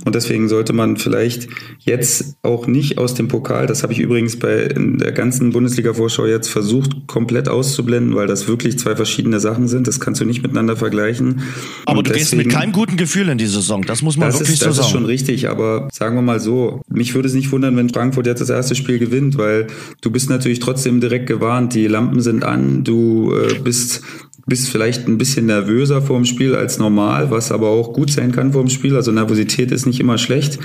[0.05, 1.49] und deswegen sollte man vielleicht
[1.81, 6.49] jetzt auch nicht aus dem Pokal, das habe ich übrigens bei der ganzen Bundesliga-Vorschau jetzt
[6.49, 10.77] versucht, komplett auszublenden, weil das wirklich zwei verschiedene Sachen sind, das kannst du nicht miteinander
[10.77, 11.43] vergleichen.
[11.87, 14.29] Aber und du deswegen, gehst mit keinem guten Gefühl in die Saison, das muss man
[14.29, 14.85] das wirklich ist, so das sagen.
[14.85, 17.89] Das ist schon richtig, aber sagen wir mal so, mich würde es nicht wundern, wenn
[17.89, 19.67] Frankfurt jetzt das erste Spiel gewinnt, weil
[20.01, 24.03] du bist natürlich trotzdem direkt gewarnt, die Lampen sind an, du äh, bist
[24.47, 28.33] bist vielleicht ein bisschen nervöser vor dem Spiel als normal, was aber auch gut sein
[28.33, 28.97] kann vor dem Spiel.
[28.97, 30.59] Also Nervosität ist nicht immer schlecht,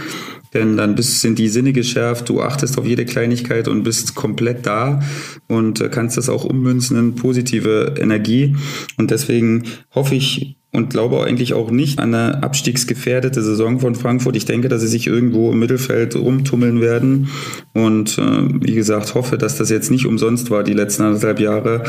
[0.54, 4.66] denn dann bist, sind die Sinne geschärft, du achtest auf jede Kleinigkeit und bist komplett
[4.66, 5.02] da
[5.48, 8.56] und äh, kannst das auch ummünzen in positive Energie.
[8.98, 9.64] Und deswegen
[9.94, 14.36] hoffe ich und glaube eigentlich auch nicht an eine abstiegsgefährdete Saison von Frankfurt.
[14.36, 17.30] Ich denke, dass sie sich irgendwo im Mittelfeld rumtummeln werden
[17.74, 21.84] und äh, wie gesagt hoffe, dass das jetzt nicht umsonst war die letzten anderthalb Jahre.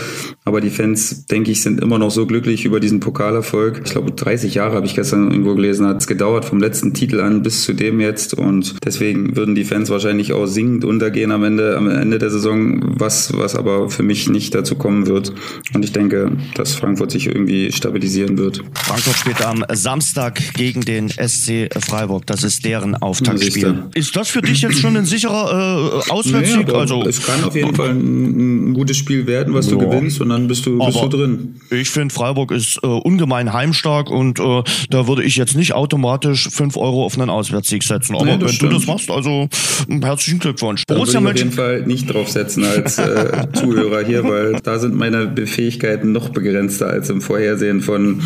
[0.44, 3.82] Aber die Fans, denke ich, sind immer noch so glücklich über diesen Pokalerfolg.
[3.84, 7.20] Ich glaube, 30 Jahre habe ich gestern irgendwo gelesen, hat es gedauert vom letzten Titel
[7.20, 11.44] an bis zu dem jetzt und deswegen würden die Fans wahrscheinlich auch singend untergehen am
[11.44, 15.34] Ende, am Ende der Saison, was, was aber für mich nicht dazu kommen wird.
[15.74, 18.62] Und ich denke, dass Frankfurt sich irgendwie stabilisieren wird.
[18.74, 22.26] Frankfurt spielt am Samstag gegen den SC Freiburg.
[22.26, 23.84] Das ist deren Auftaktspiel.
[23.94, 26.68] Ist das für dich jetzt schon ein sicherer äh, Auswärtssieg?
[26.68, 29.72] Nee, also es kann auf jeden Fall ein, ein gutes Spiel werden, was ja.
[29.72, 31.60] du gewinnst und dann bist du, bist du drin.
[31.70, 36.48] Ich finde, Freiburg ist äh, ungemein heimstark und äh, da würde ich jetzt nicht automatisch
[36.50, 38.14] fünf Euro auf einen Auswärtssieg setzen.
[38.14, 38.72] Aber nee, wenn stimmt.
[38.72, 39.48] du das machst, also
[40.02, 40.84] herzlichen Glückwunsch.
[40.86, 44.78] Da Borussia würde ich auf jeden Fall nicht draufsetzen als äh, Zuhörer hier, weil da
[44.78, 48.22] sind meine Fähigkeiten noch begrenzter als im Vorhersehen von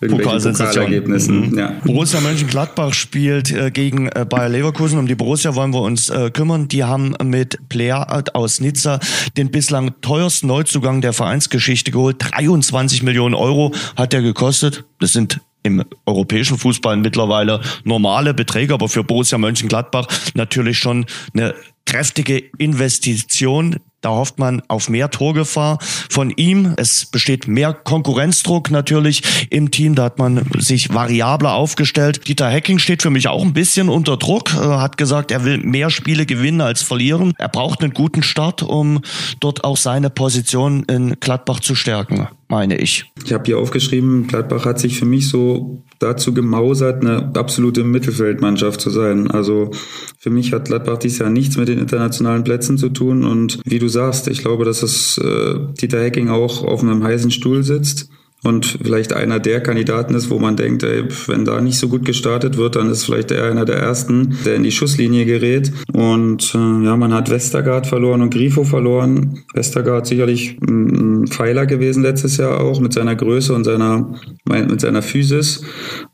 [0.00, 1.50] Pokalergebnissen.
[1.50, 1.58] Mhm.
[1.58, 1.72] Ja.
[1.84, 4.98] Borussia Mönchengladbach spielt äh, gegen äh, Bayer Leverkusen.
[4.98, 6.68] Um die Borussia wollen wir uns äh, kümmern.
[6.68, 9.00] Die haben mit Player aus Nizza
[9.36, 12.16] den bislang teuersten Neuzugang der Vereinsgeschichte geholt.
[12.18, 14.84] 23 Millionen Euro hat er gekostet.
[15.00, 21.54] Das sind im europäischen Fußball mittlerweile normale Beträge, aber für Borussia Mönchengladbach natürlich schon eine
[21.86, 23.76] kräftige Investition.
[24.04, 26.74] Da hofft man auf mehr Torgefahr von ihm.
[26.76, 29.94] Es besteht mehr Konkurrenzdruck natürlich im Team.
[29.94, 32.28] Da hat man sich variabler aufgestellt.
[32.28, 34.52] Dieter Hecking steht für mich auch ein bisschen unter Druck.
[34.52, 37.32] Er hat gesagt, er will mehr Spiele gewinnen als verlieren.
[37.38, 39.00] Er braucht einen guten Start, um
[39.40, 43.10] dort auch seine Position in Gladbach zu stärken meine ich.
[43.24, 48.80] Ich habe hier aufgeschrieben, Gladbach hat sich für mich so dazu gemausert, eine absolute Mittelfeldmannschaft
[48.80, 49.30] zu sein.
[49.30, 49.70] Also
[50.18, 53.24] für mich hat Gladbach dieses Jahr nichts mit den internationalen Plätzen zu tun.
[53.24, 57.30] Und wie du sagst, ich glaube, dass es äh, Dieter Hecking auch auf einem heißen
[57.30, 58.08] Stuhl sitzt
[58.44, 62.04] und vielleicht einer der Kandidaten ist, wo man denkt, ey, wenn da nicht so gut
[62.04, 65.72] gestartet wird, dann ist vielleicht er einer der ersten, der in die Schusslinie gerät.
[65.92, 69.42] Und äh, ja, man hat Westergaard verloren und Grifo verloren.
[69.54, 74.14] Westergaard sicherlich ein Pfeiler gewesen letztes Jahr auch mit seiner Größe und seiner
[74.44, 75.64] mit seiner Physis.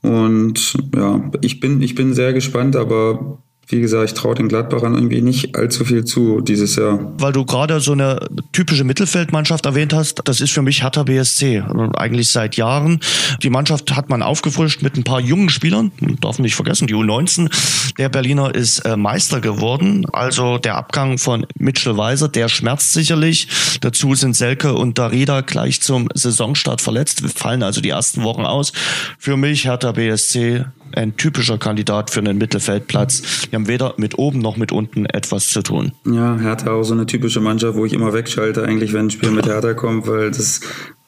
[0.02, 4.94] Und ja, ich bin ich bin sehr gespannt, aber wie gesagt, ich traue den Gladbachern
[4.94, 7.12] irgendwie nicht allzu viel zu dieses Jahr.
[7.18, 11.62] Weil du gerade so eine typische Mittelfeldmannschaft erwähnt hast, das ist für mich Hertha BSC.
[11.96, 13.00] Eigentlich seit Jahren.
[13.42, 15.92] Die Mannschaft hat man aufgefrischt mit ein paar jungen Spielern.
[16.20, 17.50] Darf nicht vergessen, die U19.
[17.98, 20.06] Der Berliner ist äh, Meister geworden.
[20.12, 23.48] Also der Abgang von Mitchell Weiser, der schmerzt sicherlich.
[23.80, 27.22] Dazu sind Selke und Darida gleich zum Saisonstart verletzt.
[27.22, 28.72] Wir fallen also die ersten Wochen aus.
[29.18, 30.64] Für mich Hertha BSC
[30.94, 33.48] ein typischer Kandidat für einen Mittelfeldplatz.
[33.50, 35.92] Die haben weder mit oben noch mit unten etwas zu tun.
[36.04, 39.30] Ja, Hertha auch so eine typische Mannschaft, wo ich immer wegschalte, eigentlich, wenn ein Spiel
[39.30, 40.60] mit Hertha kommt, weil das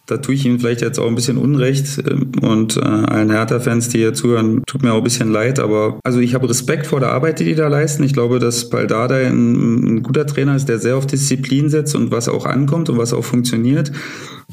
[0.06, 3.88] da tue ich Ihnen vielleicht jetzt auch ein bisschen Unrecht ähm, und äh, allen Hertha-Fans,
[3.90, 7.00] die hier zuhören, tut mir auch ein bisschen leid, aber also ich habe Respekt vor
[7.00, 8.02] der Arbeit, die die da leisten.
[8.02, 12.10] Ich glaube, dass Baldada ein, ein guter Trainer ist, der sehr auf Disziplin setzt und
[12.10, 13.92] was auch ankommt und was auch funktioniert.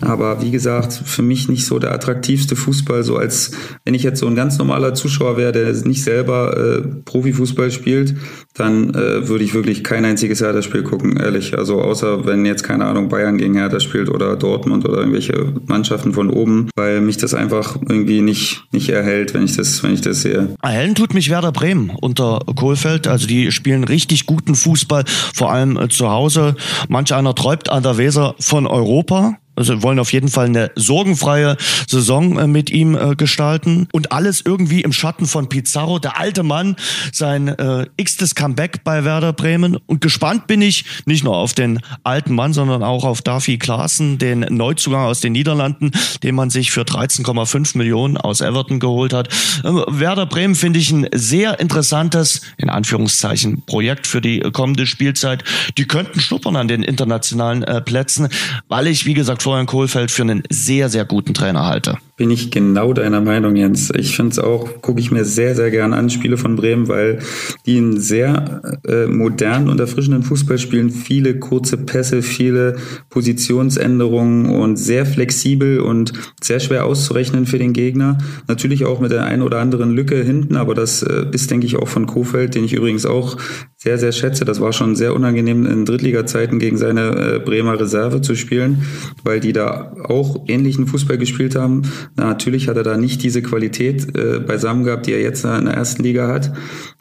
[0.02, 3.52] Aber wie gesagt, für mich nicht so der attraktivste Fußball, so als
[3.86, 8.16] wenn ich jetzt so ein ganz normaler Zuschauer wäre, der nicht selber äh, Profifußball spielt,
[8.56, 11.58] dann äh, würde ich wirklich kein einziges Hertha-Spiel gucken, ehrlich.
[11.58, 16.14] Also außer wenn jetzt, keine Ahnung, Bayern gegen Hertha spielt oder Dortmund oder irgendwelche Mannschaften
[16.14, 20.02] von oben, weil mich das einfach irgendwie nicht, nicht erhält, wenn ich das, wenn ich
[20.02, 20.56] das sehe.
[20.62, 23.08] Erhellen tut mich Werder Bremen unter Kohlfeld.
[23.08, 26.56] Also die spielen richtig guten Fußball, vor allem äh, zu Hause.
[26.88, 29.38] Manch einer träumt an der Weser von Europa.
[29.56, 33.88] Also wollen auf jeden Fall eine sorgenfreie Saison äh, mit ihm äh, gestalten.
[33.92, 36.76] Und alles irgendwie im Schatten von Pizarro, der alte Mann,
[37.12, 39.76] sein äh, x-tes Comeback bei Werder Bremen.
[39.86, 44.18] Und gespannt bin ich nicht nur auf den alten Mann, sondern auch auf Dafi Klaassen,
[44.18, 45.92] den Neuzugang aus den Niederlanden,
[46.24, 49.28] den man sich für 13,5 Millionen aus Everton geholt hat.
[49.64, 55.44] Äh, Werder Bremen finde ich ein sehr interessantes, in Anführungszeichen, Projekt für die kommende Spielzeit.
[55.78, 58.30] Die könnten schnuppern an den internationalen äh, Plätzen,
[58.68, 61.98] weil ich, wie gesagt, Florian Kohlfeld für einen sehr, sehr guten Trainer halte.
[62.20, 63.94] Bin ich genau deiner Meinung, Jens.
[63.96, 67.20] Ich finde es auch, gucke ich mir sehr, sehr gerne an, Spiele von Bremen, weil
[67.66, 70.90] die einen sehr äh, modernen und erfrischenden Fußball spielen.
[70.90, 72.76] Viele kurze Pässe, viele
[73.10, 76.12] Positionsänderungen und sehr flexibel und
[76.44, 78.18] sehr schwer auszurechnen für den Gegner.
[78.50, 81.78] Natürlich auch mit der einen oder anderen Lücke hinten, aber das äh, ist, denke ich,
[81.78, 83.38] auch von Kofeld, den ich übrigens auch
[83.78, 84.44] sehr, sehr schätze.
[84.44, 88.84] Das war schon sehr unangenehm in Drittliga-Zeiten gegen seine äh, Bremer Reserve zu spielen,
[89.24, 91.84] weil die da auch ähnlichen Fußball gespielt haben.
[92.16, 95.74] Natürlich hat er da nicht diese Qualität äh, beisammen gehabt, die er jetzt in der
[95.74, 96.52] ersten Liga hat,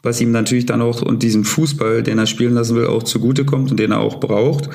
[0.01, 3.71] was ihm natürlich dann auch und diesen Fußball, den er spielen lassen will, auch zugutekommt
[3.71, 4.69] und den er auch braucht.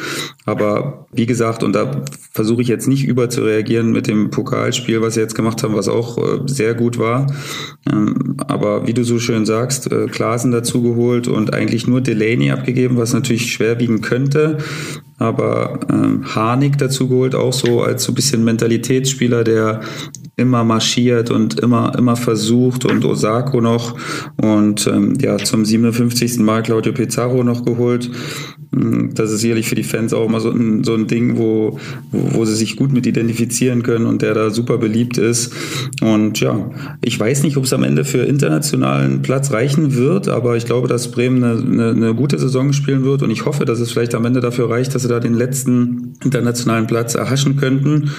[0.44, 5.00] Aber wie gesagt, und da versuche ich jetzt nicht über zu reagieren mit dem Pokalspiel,
[5.00, 7.26] was sie jetzt gemacht haben, was auch äh, sehr gut war.
[7.90, 12.50] Ähm, aber wie du so schön sagst, äh, Klasen dazu geholt und eigentlich nur Delaney
[12.50, 14.58] abgegeben, was natürlich schwerwiegen könnte
[15.18, 19.80] aber ähm, Harnik dazu geholt, auch so als so ein bisschen Mentalitätsspieler, der
[20.36, 23.96] immer marschiert und immer, immer versucht und Osako noch
[24.42, 26.38] und ähm, ja, zum 57.
[26.38, 28.10] Mal Claudio Pizarro noch geholt.
[28.74, 31.78] Hm, das ist sicherlich für die Fans auch immer so ein, so ein Ding, wo,
[32.10, 35.52] wo, wo sie sich gut mit identifizieren können und der da super beliebt ist.
[36.02, 36.70] Und ja,
[37.02, 40.88] ich weiß nicht, ob es am Ende für internationalen Platz reichen wird, aber ich glaube,
[40.88, 44.14] dass Bremen eine, eine, eine gute Saison spielen wird und ich hoffe, dass es vielleicht
[44.14, 48.10] am Ende dafür reicht, dass sie da den letzten internationalen Platz erhaschen könnten.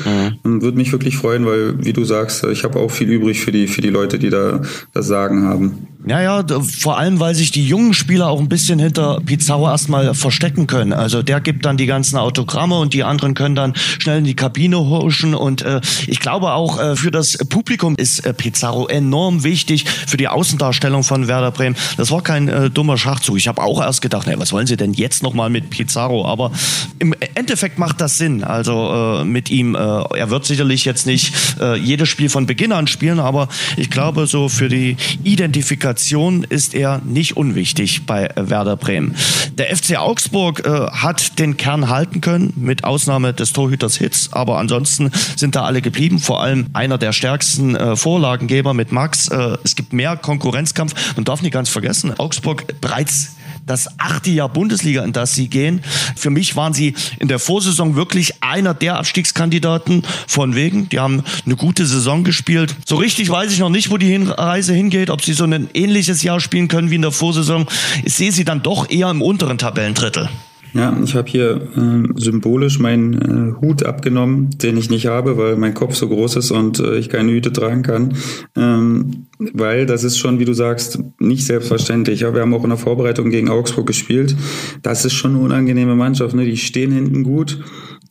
[0.43, 0.61] Mhm.
[0.61, 3.67] Würde mich wirklich freuen, weil, wie du sagst, ich habe auch viel übrig für die,
[3.67, 4.61] für die Leute, die da
[4.93, 5.87] das Sagen haben.
[6.07, 10.13] Ja, ja, vor allem, weil sich die jungen Spieler auch ein bisschen hinter Pizarro erstmal
[10.13, 10.93] verstecken können.
[10.93, 14.35] Also der gibt dann die ganzen Autogramme und die anderen können dann schnell in die
[14.35, 15.33] Kabine huschen.
[15.33, 20.17] Und äh, ich glaube auch äh, für das Publikum ist äh, Pizarro enorm wichtig für
[20.17, 21.75] die Außendarstellung von Werder Bremen.
[21.97, 23.37] Das war kein äh, dummer Schachzug.
[23.37, 26.27] Ich habe auch erst gedacht, nee, was wollen sie denn jetzt nochmal mit Pizarro?
[26.27, 26.51] Aber
[26.99, 28.43] im Endeffekt macht das Sinn.
[28.43, 32.73] Also äh, mit ihm, äh, er wird sicherlich jetzt nicht äh, jedes Spiel von Beginn
[32.73, 38.29] an spielen, aber ich glaube so für die Identifikation Kommunikation ist er nicht unwichtig bei
[38.35, 39.15] Werder Bremen.
[39.57, 44.57] Der FC Augsburg äh, hat den Kern halten können, mit Ausnahme des Torhüters Hitz, aber
[44.57, 49.29] ansonsten sind da alle geblieben, vor allem einer der stärksten äh, Vorlagengeber mit Max.
[49.29, 51.15] Äh, es gibt mehr Konkurrenzkampf.
[51.15, 53.35] Man darf nicht ganz vergessen, Augsburg bereits
[53.65, 55.81] das achte Jahr Bundesliga, in das sie gehen.
[56.15, 60.87] Für mich waren sie in der Vorsaison wirklich einer der Abstiegskandidaten von wegen.
[60.89, 62.75] Die haben eine gute Saison gespielt.
[62.85, 66.21] So richtig weiß ich noch nicht, wo die Reise hingeht, ob sie so ein ähnliches
[66.21, 67.65] Jahr spielen können wie in der Vorsaison.
[68.03, 70.29] Ich sehe sie dann doch eher im unteren Tabellendrittel.
[70.75, 75.55] Ja, ich habe hier äh, symbolisch meinen äh, Hut abgenommen, den ich nicht habe, weil
[75.55, 78.17] mein Kopf so groß ist und äh, ich keine Hüte tragen kann.
[78.57, 82.19] Ähm, weil das ist schon, wie du sagst, nicht selbstverständlich.
[82.19, 84.35] Ja, wir haben auch in der Vorbereitung gegen Augsburg gespielt.
[84.83, 86.35] Das ist schon eine unangenehme Mannschaft.
[86.35, 86.43] Ne?
[86.43, 87.57] Die stehen hinten gut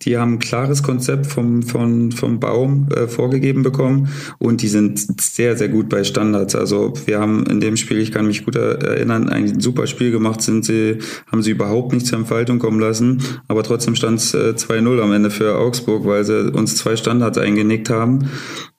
[0.05, 5.21] die haben ein klares Konzept vom, vom, vom Baum äh, vorgegeben bekommen und die sind
[5.21, 6.55] sehr, sehr gut bei Standards.
[6.55, 10.43] Also wir haben in dem Spiel, ich kann mich gut erinnern, ein super Spiel gemacht,
[10.43, 10.99] sind sie,
[11.31, 15.13] haben sie überhaupt nicht zur Entfaltung kommen lassen, aber trotzdem stand es äh, 2-0 am
[15.13, 18.31] Ende für Augsburg, weil sie uns zwei Standards eingenickt haben.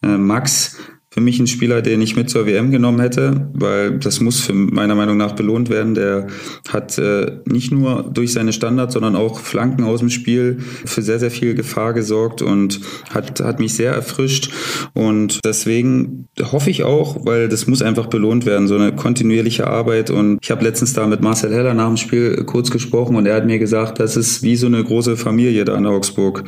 [0.03, 0.77] Äh, Max
[1.15, 4.51] für mich ein Spieler, den ich mit zur WM genommen hätte, weil das muss für
[4.51, 5.95] meiner Meinung nach belohnt werden.
[5.95, 6.27] Der
[6.67, 11.17] hat äh, nicht nur durch seine Standards, sondern auch Flanken aus dem Spiel für sehr,
[11.17, 14.51] sehr viel Gefahr gesorgt und hat, hat mich sehr erfrischt.
[14.93, 20.09] Und deswegen hoffe ich auch, weil das muss einfach belohnt werden, so eine kontinuierliche Arbeit.
[20.09, 23.35] Und ich habe letztens da mit Marcel Heller nach dem Spiel kurz gesprochen und er
[23.35, 26.43] hat mir gesagt, das ist wie so eine große Familie da in Augsburg.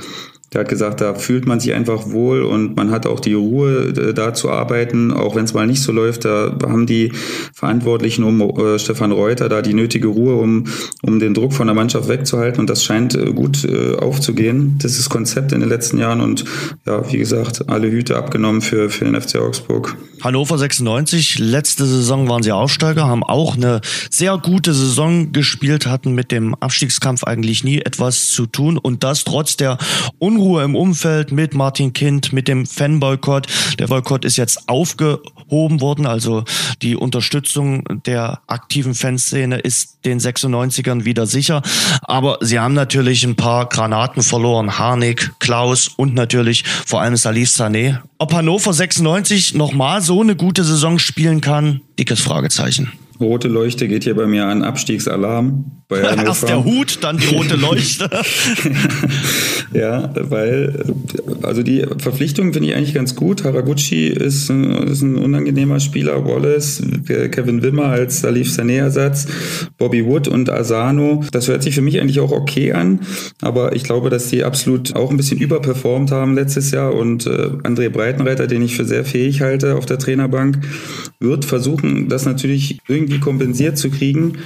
[0.54, 3.92] Der hat gesagt, da fühlt man sich einfach wohl und man hat auch die Ruhe,
[4.14, 6.24] da zu arbeiten, auch wenn es mal nicht so läuft.
[6.24, 7.12] Da haben die
[7.54, 10.66] Verantwortlichen um äh, Stefan Reuter da die nötige Ruhe, um,
[11.02, 12.62] um den Druck von der Mannschaft wegzuhalten.
[12.62, 16.22] Und das scheint äh, gut äh, aufzugehen, dieses Konzept in den letzten Jahren.
[16.22, 16.46] Und
[16.86, 19.98] ja, wie gesagt, alle Hüte abgenommen für, für den FC Augsburg.
[20.22, 26.16] Hannover 96, letzte Saison waren sie Aufsteiger, haben auch eine sehr gute Saison gespielt, hatten
[26.16, 28.78] mit dem Abstiegskampf eigentlich nie etwas zu tun.
[28.78, 29.78] Und das trotz der
[30.20, 33.48] Un Unruhe im Umfeld mit Martin Kind, mit dem Fanboykott.
[33.80, 36.44] Der Boykott ist jetzt aufgehoben worden, also
[36.84, 41.64] die Unterstützung der aktiven Fanszene ist den 96ern wieder sicher.
[42.04, 44.78] Aber sie haben natürlich ein paar Granaten verloren.
[44.78, 47.98] Harnik, Klaus und natürlich vor allem Salif Sané.
[48.20, 52.92] Ob Hannover 96 nochmal so eine gute Saison spielen kann, dickes Fragezeichen.
[53.20, 55.66] Rote Leuchte geht hier bei mir an, Abstiegsalarm.
[55.88, 58.10] Bei Erst der Hut, dann die rote Leuchte.
[59.74, 60.84] ja, weil,
[61.42, 63.46] also die Verpflichtung finde ich eigentlich ganz gut.
[63.46, 66.26] Haraguchi ist, ist ein unangenehmer Spieler.
[66.26, 66.84] Wallace,
[67.32, 69.28] Kevin Wimmer als Salif Sané-Ersatz,
[69.78, 71.24] Bobby Wood und Asano.
[71.32, 73.00] Das hört sich für mich eigentlich auch okay an.
[73.42, 76.94] Aber ich glaube, dass die absolut auch ein bisschen überperformt haben letztes Jahr.
[76.94, 80.60] Und äh, André Breitenreiter, den ich für sehr fähig halte auf der Trainerbank,
[81.22, 84.40] wird versuchen, das natürlich irgendwie kompensiert zu kriegen.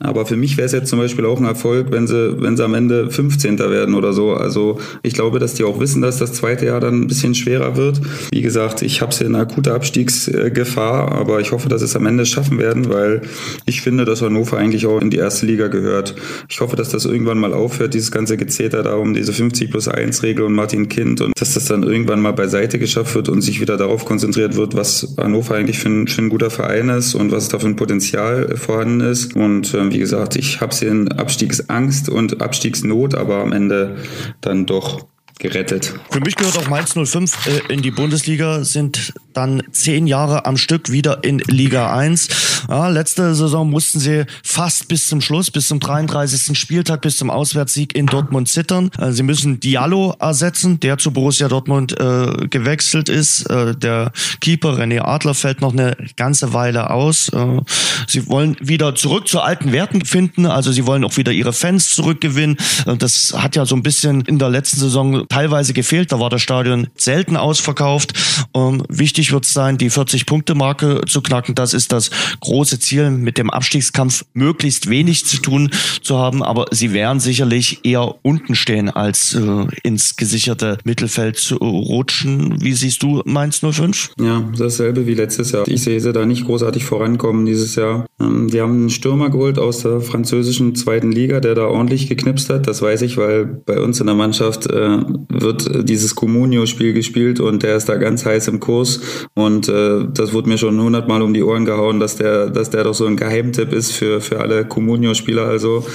[0.00, 2.64] Aber für mich wäre es jetzt zum Beispiel auch ein Erfolg, wenn sie, wenn sie
[2.64, 3.58] am Ende 15.
[3.58, 4.32] werden oder so.
[4.32, 7.76] Also ich glaube, dass die auch wissen, dass das zweite Jahr dann ein bisschen schwerer
[7.76, 8.00] wird.
[8.30, 12.06] Wie gesagt, ich habe sie in akuter Abstiegsgefahr, aber ich hoffe, dass sie es am
[12.06, 13.22] Ende schaffen werden, weil
[13.66, 16.14] ich finde, dass Hannover eigentlich auch in die erste Liga gehört.
[16.48, 19.88] Ich hoffe, dass das irgendwann mal aufhört, dieses ganze Gezeter da um diese 50 plus
[19.88, 23.40] 1 Regel und Martin Kind und dass das dann irgendwann mal beiseite geschafft wird und
[23.40, 27.14] sich wieder darauf konzentriert wird, was Hannover eigentlich für ein, für ein guter Verein ist
[27.14, 29.34] und was da für ein Potenzial vorhanden ist.
[29.34, 33.96] Und äh, wie gesagt, ich habe sie in Abstiegsangst und Abstiegsnot, aber am Ende
[34.40, 35.06] dann doch
[35.38, 35.94] gerettet.
[36.10, 40.56] Für mich gehört auch Mainz 05 äh, in die Bundesliga, sind dann zehn Jahre am
[40.56, 42.64] Stück wieder in Liga 1.
[42.68, 46.58] Ja, letzte Saison mussten sie fast bis zum Schluss, bis zum 33.
[46.58, 48.90] Spieltag, bis zum Auswärtssieg in Dortmund zittern.
[48.98, 53.48] Äh, sie müssen Diallo ersetzen, der zu Borussia Dortmund äh, gewechselt ist.
[53.48, 54.10] Äh, der
[54.40, 57.28] Keeper René Adler fällt noch eine ganze Weile aus.
[57.28, 57.60] Äh,
[58.08, 61.94] sie wollen wieder zurück zu alten Werten finden, also sie wollen auch wieder ihre Fans
[61.94, 62.56] zurückgewinnen.
[62.86, 66.10] Äh, das hat ja so ein bisschen in der letzten Saison teilweise gefehlt.
[66.10, 68.14] Da war das Stadion selten ausverkauft.
[68.52, 71.54] Ähm, wichtig wird es sein, die 40-Punkte-Marke zu knacken.
[71.54, 72.10] Das ist das
[72.40, 75.70] große Ziel, mit dem Abstiegskampf möglichst wenig zu tun
[76.02, 76.42] zu haben.
[76.42, 82.60] Aber sie werden sicherlich eher unten stehen, als äh, ins gesicherte Mittelfeld zu rutschen.
[82.60, 84.10] Wie siehst du Mainz 05?
[84.20, 85.66] Ja, dasselbe wie letztes Jahr.
[85.66, 88.06] Ich sehe sie da nicht großartig vorankommen dieses Jahr.
[88.20, 92.66] Ähm, haben einen Stürmer geholt aus der französischen zweiten Liga, der da ordentlich geknipst hat.
[92.66, 94.98] Das weiß ich, weil bei uns in der Mannschaft äh,
[95.28, 99.00] wird dieses Comunio-Spiel gespielt und der ist da ganz heiß im Kurs
[99.34, 102.84] und äh, das wurde mir schon hundertmal um die Ohren gehauen, dass der, dass der
[102.84, 105.44] doch so ein Geheimtipp ist für, für alle Comunio-Spieler.
[105.44, 105.86] Also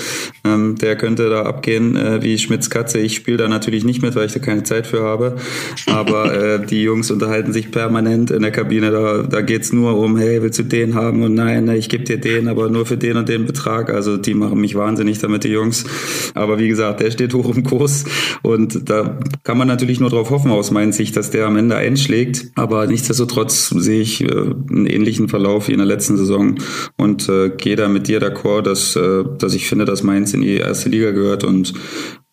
[0.44, 3.00] ähm, der könnte da abgehen äh, wie Schmitz Katze.
[3.00, 5.36] Ich spiele da natürlich nicht mit, weil ich da keine Zeit für habe.
[5.88, 8.92] Aber äh, die Jungs unterhalten sich permanent in der Kabine.
[8.92, 11.24] Da, da geht's nur um, hey, willst du den haben?
[11.24, 13.90] Und nein, ich gebe dir den, aber nur für den und den Betrag.
[13.90, 15.86] Also die machen mich wahnsinnig damit, die Jungs.
[16.34, 18.06] Aber wie gesagt, der steht hoch im Kurs
[18.42, 21.76] und da kann man natürlich nur darauf hoffen aus meiner Sicht, dass der am Ende
[21.76, 22.52] einschlägt.
[22.56, 26.56] Aber nichtsdestotrotz sehe ich äh, einen ähnlichen Verlauf wie in der letzten Saison
[26.98, 30.42] und äh, gehe da mit dir d'accord, dass, äh, dass ich finde, dass Mainz in
[30.42, 31.74] die erste Liga gehört und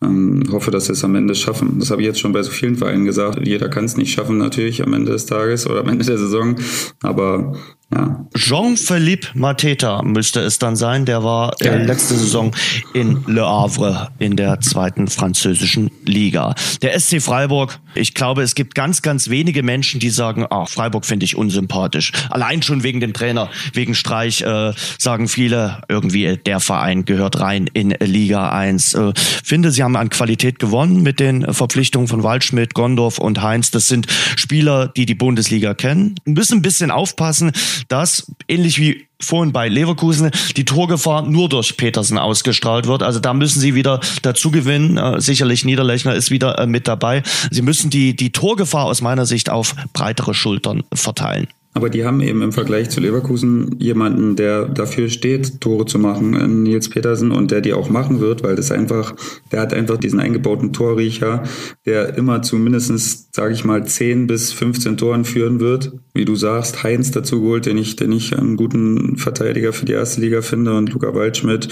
[0.01, 1.81] ähm, hoffe, dass sie es am Ende schaffen.
[1.81, 3.45] Das habe ich jetzt schon bei so vielen Vereinen gesagt.
[3.47, 6.55] Jeder kann es nicht schaffen natürlich am Ende des Tages oder am Ende der Saison.
[7.03, 7.53] Aber
[7.93, 8.25] ja.
[8.37, 11.05] Jean-Philippe Mateta müsste es dann sein.
[11.05, 12.55] Der war äh, letzte Saison
[12.95, 16.55] in Le Havre in der zweiten französischen Liga.
[16.83, 21.05] Der SC Freiburg, ich glaube, es gibt ganz, ganz wenige Menschen, die sagen, ah, Freiburg
[21.05, 22.13] finde ich unsympathisch.
[22.31, 27.69] Allein schon wegen dem Trainer, wegen Streich, äh, sagen viele, irgendwie der Verein gehört rein
[27.73, 28.95] in Liga 1.
[28.95, 33.73] Äh, finde, sie haben an Qualität gewonnen mit den Verpflichtungen von Waldschmidt, Gondorf und Heinz.
[33.73, 36.15] Das sind Spieler, die die Bundesliga kennen.
[36.25, 37.51] Müssen ein bisschen aufpassen,
[37.89, 43.03] dass ähnlich wie vorhin bei Leverkusen die Torgefahr nur durch Petersen ausgestrahlt wird.
[43.03, 44.97] Also da müssen sie wieder dazu gewinnen.
[44.97, 47.23] Äh, sicherlich Niederlechner ist wieder äh, mit dabei.
[47.51, 51.49] Sie müssen die, die Torgefahr aus meiner Sicht auf breitere Schultern verteilen.
[51.73, 56.65] Aber die haben eben im Vergleich zu Leverkusen jemanden, der dafür steht, Tore zu machen,
[56.65, 59.15] Nils Petersen, und der die auch machen wird, weil das einfach,
[59.53, 61.45] der hat einfach diesen eingebauten Torriecher,
[61.87, 65.93] der immer zu mindestens, sage ich mal, 10 bis 15 Toren führen wird.
[66.13, 69.93] Wie du sagst, Heinz dazu geholt, den ich, den ich einen guten Verteidiger für die
[69.93, 71.69] erste Liga finde, und Luca Waldschmidt.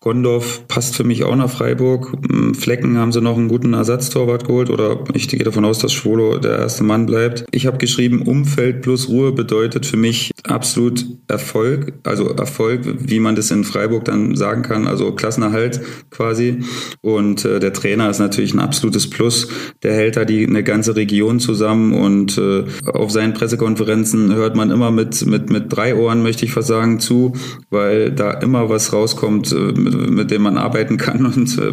[0.00, 2.12] Gondorf passt für mich auch nach Freiburg.
[2.30, 5.92] Hm, Flecken haben sie noch einen guten Ersatztorwart geholt oder ich gehe davon aus, dass
[5.92, 7.44] Schwolo der erste Mann bleibt.
[7.50, 11.94] Ich habe geschrieben, Umfeld plus Ruhe bedeutet für mich absolut Erfolg.
[12.04, 15.80] Also Erfolg, wie man das in Freiburg dann sagen kann, also Klassenerhalt
[16.10, 16.60] quasi.
[17.00, 19.48] Und äh, der Trainer ist natürlich ein absolutes Plus.
[19.82, 24.70] Der hält da die eine ganze Region zusammen und äh, auf seinen Pressekonferenzen hört man
[24.70, 27.32] immer mit, mit, mit drei Ohren, möchte ich fast sagen, zu,
[27.70, 29.52] weil da immer was rauskommt.
[29.52, 31.72] Äh, mit, dem man arbeiten kann und äh,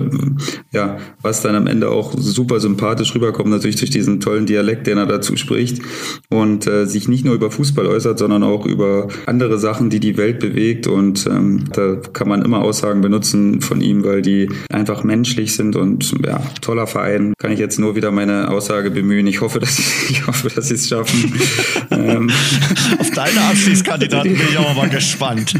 [0.72, 4.98] ja, was dann am Ende auch super sympathisch rüberkommt, natürlich durch diesen tollen Dialekt, den
[4.98, 5.82] er dazu spricht
[6.30, 10.18] und äh, sich nicht nur über Fußball äußert, sondern auch über andere Sachen, die die
[10.18, 15.04] Welt bewegt und ähm, da kann man immer Aussagen benutzen von ihm, weil die einfach
[15.04, 17.34] menschlich sind und ja, toller Verein.
[17.38, 19.28] Kann ich jetzt nur wieder meine Aussage bemühen.
[19.28, 21.34] Ich hoffe, dass ich, ich hoffe, dass sie es schaffen.
[21.92, 22.30] ähm.
[23.00, 25.54] Auf deine Abschiedskandidaten bin ich auch mal gespannt.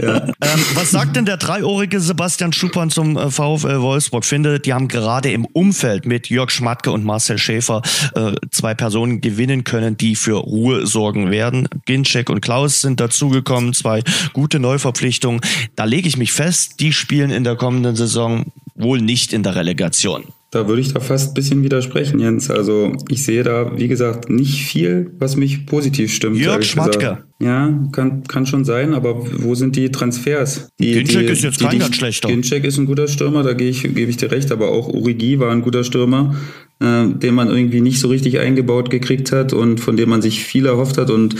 [0.00, 0.26] Ja.
[0.26, 4.88] Ähm, was sagt denn der dreiohrige Sebastian Schuppan zum äh, VfL Wolfsburg finde, die haben
[4.88, 7.82] gerade im Umfeld mit Jörg Schmatke und Marcel Schäfer
[8.14, 11.68] äh, zwei Personen gewinnen können, die für Ruhe sorgen werden.
[11.84, 15.42] Ginczek und Klaus sind dazugekommen, zwei gute Neuverpflichtungen.
[15.76, 19.54] Da lege ich mich fest, die spielen in der kommenden Saison wohl nicht in der
[19.54, 20.24] Relegation.
[20.52, 22.50] Da würde ich da fast ein bisschen widersprechen, Jens.
[22.50, 26.38] Also ich sehe da, wie gesagt, nicht viel, was mich positiv stimmt.
[26.38, 27.24] Jörg Schmatke.
[27.42, 30.68] Ja, kann, kann schon sein, aber wo sind die Transfers?
[30.78, 32.28] Die, Ginczek ist jetzt die, kein ganz schlechter.
[32.28, 35.40] Ginczek ist ein guter Stürmer, da gebe ich, gebe ich dir recht, aber auch Urigi
[35.40, 36.36] war ein guter Stürmer
[36.82, 40.44] äh, den man irgendwie nicht so richtig eingebaut gekriegt hat und von dem man sich
[40.44, 41.10] viel erhofft hat.
[41.10, 41.36] Und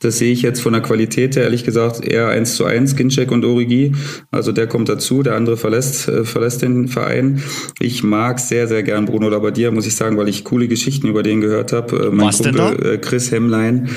[0.00, 3.30] das sehe ich jetzt von der Qualität her, ehrlich gesagt, eher eins zu eins, Ginczek
[3.30, 3.92] und Origi.
[4.30, 7.42] Also der kommt dazu, der andere verlässt, äh, verlässt den Verein.
[7.80, 11.22] Ich mag sehr, sehr gern Bruno Labbadia, muss ich sagen, weil ich coole Geschichten über
[11.22, 12.08] den gehört habe.
[12.08, 12.94] Äh, mein Was Kumpel?
[12.94, 13.88] Äh, Chris Hemmlein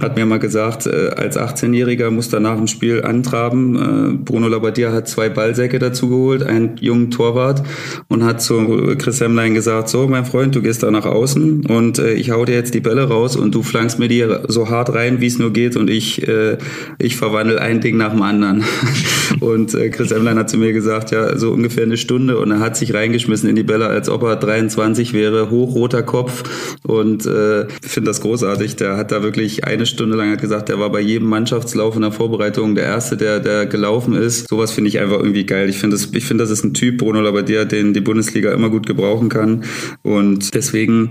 [0.00, 3.76] hat mir mal gesagt, äh, als 18-Jähriger muss er nach dem Spiel antraben.
[3.76, 7.62] Äh, Bruno Labbadia hat zwei Ballsäcke dazu geholt, einen jungen Torwart
[8.08, 11.98] und hat zu Chris Hemmlein gesagt, so mein Freund, du gehst da nach außen und
[11.98, 14.94] äh, ich hau dir jetzt die Bälle raus und du flankst mir die so hart
[14.94, 16.58] rein, wie es nur geht und ich, äh,
[16.98, 18.64] ich verwandle ein Ding nach dem anderen.
[19.40, 22.60] und äh, Chris Hemmlein hat zu mir gesagt, ja, so ungefähr eine Stunde und er
[22.60, 27.66] hat sich reingeschmissen in die Bälle, als ob er 23 wäre, hochroter Kopf und äh,
[27.82, 28.76] finde das großartig.
[28.76, 32.12] Der hat da wirklich eine Stunde lang gesagt, der war bei jedem Mannschaftslauf in der
[32.12, 34.48] Vorbereitung der Erste, der, der gelaufen ist.
[34.48, 35.68] Sowas finde ich einfach irgendwie geil.
[35.68, 38.70] Ich finde, das, ich finde, das ist ein Typ, Bruno Labbadia, den die Bundesliga immer
[38.70, 39.64] gut gebrauchen kann.
[40.02, 41.10] Und deswegen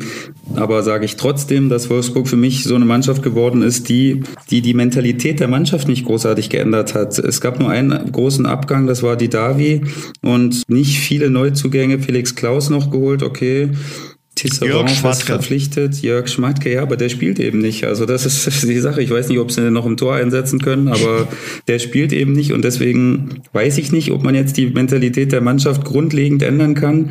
[0.56, 4.62] aber sage ich trotzdem, dass Wolfsburg für mich so eine Mannschaft geworden ist, die, die
[4.62, 7.20] die Mentalität der Mannschaft nicht großartig geändert hat.
[7.20, 9.84] Es gab nur einen großen Abgang, das war die Davi
[10.22, 12.00] und nicht viele Neuzugänge.
[12.00, 13.70] Felix Klaus noch geholt, okay.
[14.38, 17.86] Tisserand fast verpflichtet, Jörg Schmatke, ja, aber der spielt eben nicht.
[17.86, 19.02] Also das ist die Sache.
[19.02, 21.28] Ich weiß nicht, ob sie den noch im Tor einsetzen können, aber
[21.68, 25.42] der spielt eben nicht und deswegen weiß ich nicht, ob man jetzt die Mentalität der
[25.42, 27.10] Mannschaft grundlegend ändern kann.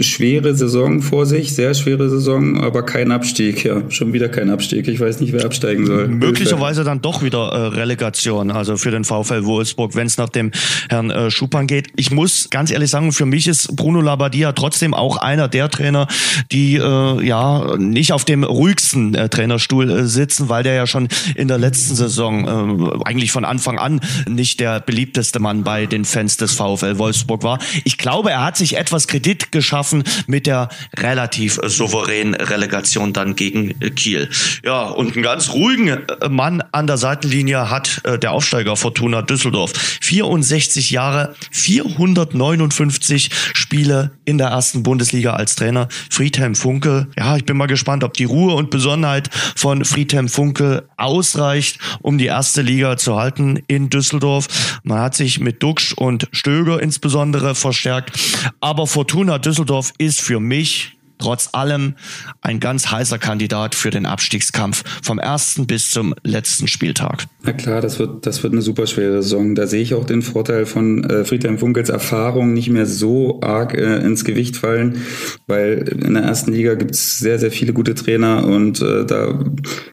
[0.00, 3.64] Schwere Saison vor sich, sehr schwere Saison, aber kein Abstieg.
[3.64, 4.86] Ja, schon wieder kein Abstieg.
[4.86, 6.08] Ich weiß nicht, wer absteigen soll.
[6.08, 10.52] Möglicherweise dann doch wieder äh, Relegation, also für den VfL Wolfsburg, wenn es nach dem
[10.88, 11.88] Herrn äh, Schupan geht.
[11.96, 16.06] Ich muss ganz ehrlich sagen, für mich ist Bruno Labbadia trotzdem auch einer der Trainer,
[16.52, 20.86] die die äh, ja nicht auf dem ruhigsten äh, Trainerstuhl äh, sitzen, weil der ja
[20.86, 25.86] schon in der letzten Saison äh, eigentlich von Anfang an nicht der beliebteste Mann bei
[25.86, 27.58] den Fans des VfL Wolfsburg war.
[27.84, 33.70] Ich glaube, er hat sich etwas Kredit geschaffen mit der relativ souveränen Relegation dann gegen
[33.80, 34.28] äh, Kiel.
[34.62, 39.22] Ja, und einen ganz ruhigen äh, Mann an der Seitenlinie hat äh, der Aufsteiger Fortuna
[39.22, 39.72] Düsseldorf.
[40.02, 45.88] 64 Jahre, 459 Spiele in der ersten Bundesliga als Trainer.
[46.10, 47.08] Friedhelm Funkel.
[47.18, 52.18] Ja, ich bin mal gespannt, ob die Ruhe und Besonnenheit von Friedhelm Funkel ausreicht, um
[52.18, 54.80] die erste Liga zu halten in Düsseldorf.
[54.82, 58.18] Man hat sich mit Duxch und Stöger insbesondere verstärkt.
[58.60, 61.94] Aber Fortuna Düsseldorf ist für mich trotz allem
[62.40, 67.26] ein ganz heißer Kandidat für den Abstiegskampf vom ersten bis zum letzten Spieltag.
[67.42, 69.54] Na klar, das wird, das wird eine super schwere Saison.
[69.54, 73.74] Da sehe ich auch den Vorteil von äh, Friedhelm Funkels Erfahrung nicht mehr so arg
[73.74, 75.02] äh, ins Gewicht fallen,
[75.46, 79.38] weil in der ersten Liga gibt es sehr, sehr viele gute Trainer und äh, da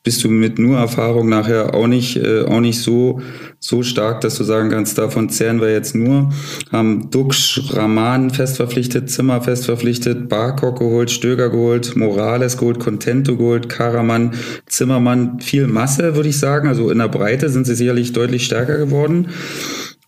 [0.03, 3.21] bist du mit nur Erfahrung nachher auch nicht, äh, auch nicht so,
[3.59, 6.31] so stark, dass du sagen kannst, davon zehren wir jetzt nur.
[6.71, 13.35] Haben Dux, Rahman fest verpflichtet, Zimmer fest verpflichtet, Barkok geholt, Stöger geholt, Morales geholt, Contento
[13.35, 16.67] geholt, Karaman, Zimmermann, viel Masse, würde ich sagen.
[16.69, 19.27] Also in der Breite sind sie sicherlich deutlich stärker geworden.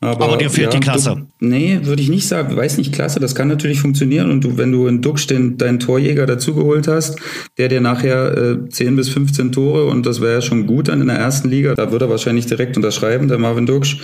[0.02, 1.28] Aber, aber dir fehlt ja, die Klasse.
[1.40, 2.56] Du, nee, würde ich nicht sagen.
[2.56, 4.32] Weiß nicht, Klasse, das kann natürlich funktionieren.
[4.32, 7.20] Und du, wenn du in Duxch den, deinen Torjäger dazugeholt hast,
[7.58, 11.02] der dir nachher äh, 10 bis 15 Tore, und das wäre ja schon gut dann
[11.02, 14.00] in der ersten Liga, da würde er wahrscheinlich direkt unterschreiben, der Marvin Duxch.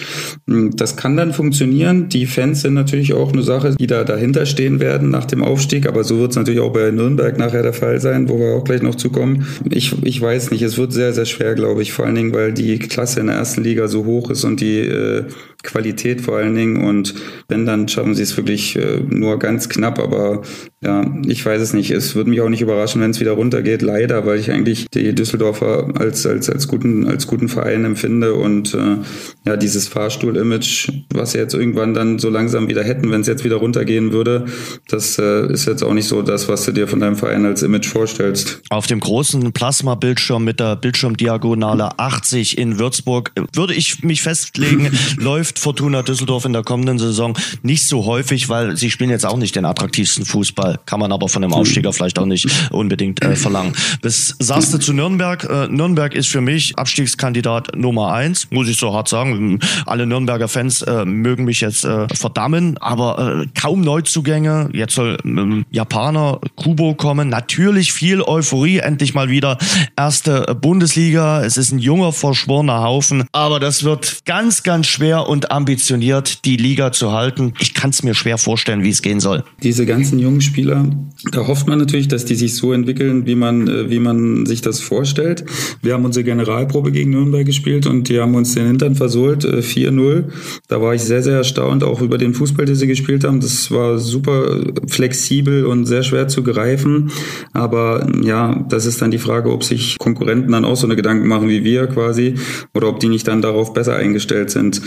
[0.47, 2.09] Hm, das kann dann funktionieren.
[2.09, 5.87] Die Fans sind natürlich auch eine Sache, die da dahinter stehen werden nach dem Aufstieg.
[5.87, 8.65] Aber so wird es natürlich auch bei Nürnberg nachher der Fall sein, wo wir auch
[8.65, 9.47] gleich noch zukommen.
[9.69, 11.93] Ich, ich weiß nicht, es wird sehr, sehr schwer, glaube ich.
[11.93, 14.79] Vor allen Dingen, weil die Klasse in der ersten Liga so hoch ist und die
[14.79, 15.23] äh,
[15.65, 16.83] Qualität vor allen Dingen.
[16.85, 17.15] Und
[17.47, 19.99] wenn, dann schaffen sie es wirklich äh, nur ganz knapp.
[19.99, 20.43] Aber
[20.81, 21.91] ja, ich weiß es nicht.
[21.91, 23.81] Es würde mich auch nicht überraschen, wenn es wieder runtergeht.
[23.81, 28.33] Leider, weil ich eigentlich die Düsseldorfer als, als, als, guten, als guten Verein empfinde.
[28.35, 28.97] Und äh,
[29.45, 33.43] ja, dieses Fahrstuhl-Image, was sie jetzt irgendwann dann so langsam wieder hätten, wenn es jetzt
[33.43, 34.45] wieder runtergehen würde,
[34.87, 37.63] das äh, ist jetzt auch nicht so das, was du dir von deinem Verein als
[37.63, 38.61] Image vorstellst.
[38.69, 45.54] Auf dem großen Plasma-Bildschirm mit der Bildschirmdiagonale 80 in Würzburg würde ich mich festlegen, läuft
[45.55, 49.37] trifft Fortuna Düsseldorf in der kommenden Saison nicht so häufig, weil sie spielen jetzt auch
[49.37, 50.79] nicht den attraktivsten Fußball.
[50.85, 53.73] Kann man aber von dem Aufsteiger vielleicht auch nicht unbedingt äh, verlangen.
[54.01, 55.43] Bis sagst du zu Nürnberg.
[55.43, 59.59] Äh, Nürnberg ist für mich Abstiegskandidat Nummer eins, muss ich so hart sagen.
[59.85, 64.69] Alle Nürnberger Fans äh, mögen mich jetzt äh, verdammen, aber äh, kaum Neuzugänge.
[64.73, 67.29] Jetzt soll ähm, Japaner Kubo kommen.
[67.29, 69.57] Natürlich viel Euphorie, endlich mal wieder
[69.95, 71.43] erste Bundesliga.
[71.43, 76.45] Es ist ein junger, verschworener Haufen, aber das wird ganz, ganz schwer und am ambitioniert,
[76.45, 77.53] die Liga zu halten.
[77.59, 79.43] Ich kann es mir schwer vorstellen, wie es gehen soll.
[79.63, 80.87] Diese ganzen jungen Spieler,
[81.31, 84.61] da hofft man natürlich, dass die sich so entwickeln, wie man, äh, wie man sich
[84.61, 85.43] das vorstellt.
[85.81, 90.19] Wir haben unsere Generalprobe gegen Nürnberg gespielt und die haben uns den Hintern versohlt, 4-0.
[90.19, 90.23] Äh,
[90.67, 93.39] da war ich sehr, sehr erstaunt, auch über den Fußball, den sie gespielt haben.
[93.39, 97.09] Das war super flexibel und sehr schwer zu greifen.
[97.53, 101.27] Aber ja, das ist dann die Frage, ob sich Konkurrenten dann auch so eine Gedanken
[101.27, 102.35] machen wie wir quasi
[102.75, 104.79] oder ob die nicht dann darauf besser eingestellt sind.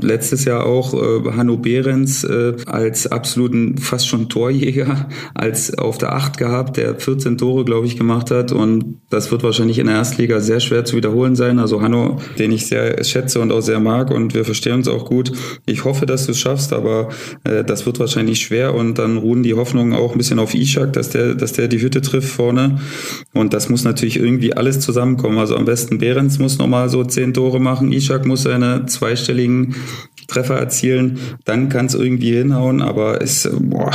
[0.00, 6.14] Letztes Jahr auch äh, Hanno Behrens äh, als absoluten fast schon Torjäger als auf der
[6.14, 9.96] Acht gehabt, der 14 Tore, glaube ich, gemacht hat und das wird wahrscheinlich in der
[9.96, 11.58] Erstliga sehr schwer zu wiederholen sein.
[11.58, 15.04] Also Hanno, den ich sehr schätze und auch sehr mag und wir verstehen uns auch
[15.04, 15.32] gut.
[15.66, 17.10] Ich hoffe, dass du es schaffst, aber
[17.44, 20.92] äh, das wird wahrscheinlich schwer und dann ruhen die Hoffnungen auch ein bisschen auf Ishak,
[20.92, 22.80] dass der, dass der die Hütte trifft vorne
[23.32, 25.38] und das muss natürlich irgendwie alles zusammenkommen.
[25.38, 29.73] Also am besten Behrens muss nochmal so zehn Tore machen, Ishak muss seine zweistelligen
[30.28, 33.90] Treffer erzielen, dann kann es irgendwie hinhauen, aber es, boah,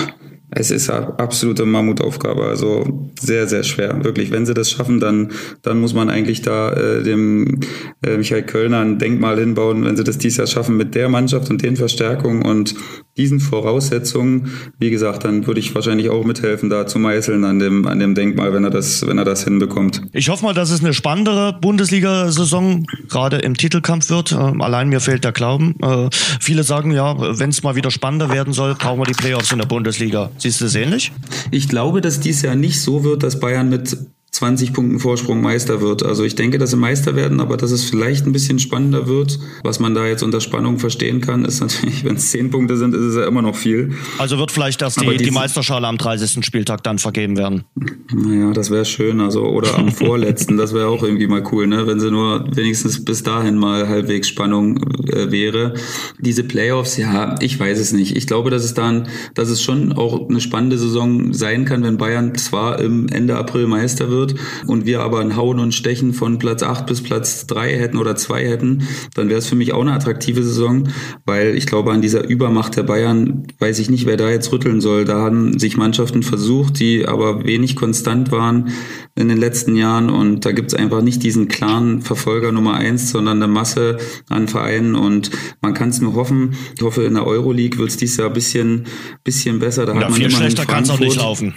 [0.52, 4.04] es ist eine absolute Mammutaufgabe, also sehr, sehr schwer.
[4.04, 7.60] Wirklich, wenn sie das schaffen, dann, dann muss man eigentlich da äh, dem
[8.04, 11.52] äh, Michael Kölner ein Denkmal hinbauen, wenn sie das dieses Jahr schaffen mit der Mannschaft
[11.52, 12.74] und den Verstärkungen und
[13.20, 14.52] diesen Voraussetzungen.
[14.80, 18.16] Wie gesagt, dann würde ich wahrscheinlich auch mithelfen, da zu meißeln an dem, an dem
[18.16, 20.02] Denkmal, wenn er das, wenn er das hinbekommt.
[20.14, 24.32] Ich hoffe mal, dass es eine spannendere Bundesliga-Saison gerade im Titelkampf wird.
[24.32, 25.76] Ähm, allein mir fehlt der Glauben.
[25.82, 26.10] Äh,
[26.40, 29.60] viele sagen ja, wenn es mal wieder spannender werden soll, brauchen wir die Playoffs in
[29.60, 30.32] der Bundesliga.
[30.38, 31.12] Siehst du das ähnlich?
[31.52, 33.98] Ich glaube, dass dies Jahr nicht so wird, dass Bayern mit
[34.32, 36.04] 20 Punkten Vorsprung Meister wird.
[36.04, 39.40] Also ich denke, dass sie Meister werden, aber dass es vielleicht ein bisschen spannender wird.
[39.64, 42.94] Was man da jetzt unter Spannung verstehen kann, ist natürlich, wenn es 10 Punkte sind,
[42.94, 43.94] ist es ja immer noch viel.
[44.18, 46.46] Also wird vielleicht erst die, die Meisterschale am 30.
[46.46, 47.66] Spieltag dann vergeben werden.
[48.14, 49.20] Naja, das wäre schön.
[49.20, 51.88] Also, oder am vorletzten, das wäre auch irgendwie mal cool, ne?
[51.88, 54.78] Wenn sie nur wenigstens bis dahin mal halbwegs Spannung
[55.08, 55.74] äh, wäre.
[56.20, 58.16] Diese Playoffs, ja, ich weiß es nicht.
[58.16, 61.98] Ich glaube, dass es dann, dass es schon auch eine spannende Saison sein kann, wenn
[61.98, 64.36] Bayern zwar im Ende April Meister wird, wird
[64.68, 68.16] und wir aber ein Hauen und Stechen von Platz 8 bis Platz 3 hätten oder
[68.16, 70.90] 2 hätten, dann wäre es für mich auch eine attraktive Saison,
[71.26, 74.82] weil ich glaube, an dieser Übermacht der Bayern weiß ich nicht, wer da jetzt rütteln
[74.82, 75.06] soll.
[75.06, 78.70] Da haben sich Mannschaften versucht, die aber wenig konstant waren
[79.16, 83.12] in den letzten Jahren und da gibt es einfach nicht diesen klaren Verfolger Nummer eins,
[83.12, 83.98] sondern eine Masse
[84.30, 86.56] an Vereinen und man kann es nur hoffen.
[86.76, 88.86] Ich hoffe, in der Euroleague wird es dieses Jahr ein bisschen,
[89.24, 89.86] bisschen besser.
[89.86, 91.54] Da ja, hat man viel schlechter kann es auch nicht laufen.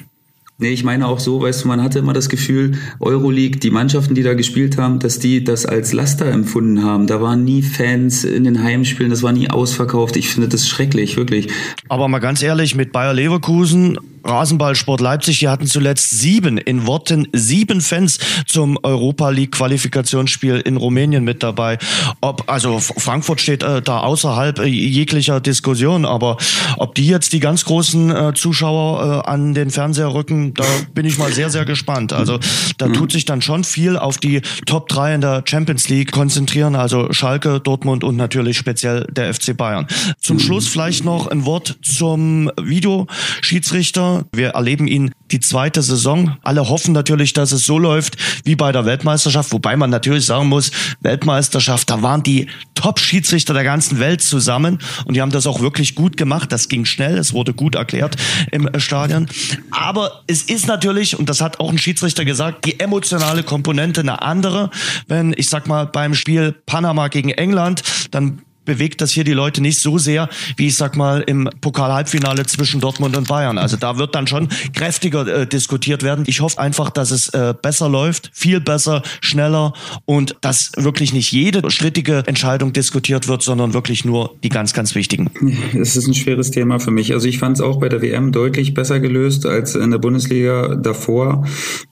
[0.62, 4.14] Nee, ich meine auch so, weißt du, man hatte immer das Gefühl, Euroleague, die Mannschaften,
[4.14, 7.08] die da gespielt haben, dass die das als Laster empfunden haben.
[7.08, 10.16] Da waren nie Fans in den Heimspielen, das war nie ausverkauft.
[10.16, 11.48] Ich finde das schrecklich, wirklich.
[11.88, 17.28] Aber mal ganz ehrlich, mit Bayer Leverkusen Rasenballsport Leipzig, die hatten zuletzt sieben, in Worten
[17.32, 21.78] sieben Fans zum Europa League Qualifikationsspiel in Rumänien mit dabei.
[22.20, 26.36] Ob, also Frankfurt steht äh, da außerhalb äh, jeglicher Diskussion, aber
[26.78, 30.64] ob die jetzt die ganz großen äh, Zuschauer äh, an den Fernseher rücken, da
[30.94, 32.12] bin ich mal sehr, sehr gespannt.
[32.12, 32.38] Also
[32.78, 32.94] da mhm.
[32.94, 37.12] tut sich dann schon viel auf die Top 3 in der Champions League konzentrieren, also
[37.12, 39.86] Schalke, Dortmund und natürlich speziell der FC Bayern.
[40.18, 40.40] Zum mhm.
[40.40, 46.36] Schluss vielleicht noch ein Wort zum Videoschiedsrichter wir erleben ihn die zweite Saison.
[46.42, 50.48] Alle hoffen natürlich, dass es so läuft wie bei der Weltmeisterschaft, wobei man natürlich sagen
[50.48, 55.60] muss, Weltmeisterschaft, da waren die Top-Schiedsrichter der ganzen Welt zusammen und die haben das auch
[55.60, 56.52] wirklich gut gemacht.
[56.52, 58.16] Das ging schnell, es wurde gut erklärt
[58.50, 59.28] im Stadion.
[59.70, 64.22] Aber es ist natürlich, und das hat auch ein Schiedsrichter gesagt, die emotionale Komponente eine
[64.22, 64.70] andere.
[65.08, 69.60] Wenn, ich sag mal, beim Spiel Panama gegen England, dann bewegt das hier die Leute
[69.60, 73.58] nicht so sehr, wie ich sag mal im Pokal-Halbfinale zwischen Dortmund und Bayern.
[73.58, 76.24] Also da wird dann schon kräftiger äh, diskutiert werden.
[76.26, 79.72] Ich hoffe einfach, dass es äh, besser läuft, viel besser, schneller
[80.04, 84.94] und dass wirklich nicht jede strittige Entscheidung diskutiert wird, sondern wirklich nur die ganz, ganz
[84.94, 85.30] wichtigen.
[85.74, 87.12] Es ist ein schweres Thema für mich.
[87.12, 90.76] Also ich fand es auch bei der WM deutlich besser gelöst als in der Bundesliga
[90.76, 91.46] davor.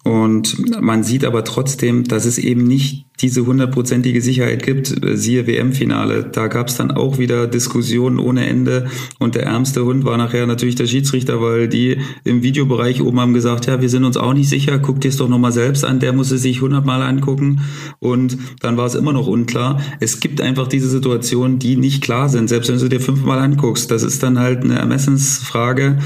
[0.04, 6.24] Und man sieht aber trotzdem, dass es eben nicht diese hundertprozentige Sicherheit gibt, siehe WM-Finale.
[6.24, 8.86] Da gab es dann auch wieder Diskussionen ohne Ende
[9.18, 13.34] und der ärmste Hund war nachher natürlich der Schiedsrichter, weil die im Videobereich oben haben
[13.34, 16.00] gesagt, ja, wir sind uns auch nicht sicher, guck dir es doch nochmal selbst an,
[16.00, 17.60] der muss es sich hundertmal angucken
[17.98, 19.80] und dann war es immer noch unklar.
[20.00, 23.90] Es gibt einfach diese Situationen, die nicht klar sind, selbst wenn du dir fünfmal anguckst.
[23.90, 25.98] Das ist dann halt eine Ermessensfrage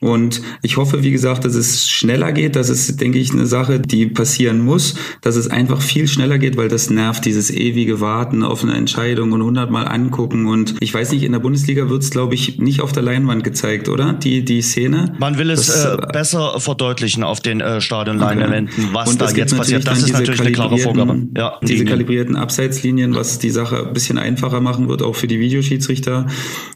[0.00, 2.56] und ich hoffe, wie gesagt, dass es schneller geht.
[2.56, 6.56] Das ist, denke ich, eine Sache, die passieren muss, dass es einfach viel schneller geht,
[6.56, 10.46] weil das nervt, dieses ewige Warten auf eine Entscheidung und hundertmal angucken.
[10.46, 13.44] Und ich weiß nicht, in der Bundesliga wird es, glaube ich, nicht auf der Leinwand
[13.44, 14.12] gezeigt, oder?
[14.12, 15.14] Die, die Szene.
[15.18, 18.88] Man will es das, äh, äh besser verdeutlichen auf den äh, Stadionleinwänden, okay.
[18.92, 19.86] was und da jetzt passiert.
[19.86, 21.28] Das ist natürlich eine klare Vorgabe.
[21.36, 25.40] Ja, diese kalibrierten Abseitslinien, was die Sache ein bisschen einfacher machen wird, auch für die
[25.40, 26.26] Videoschiedsrichter.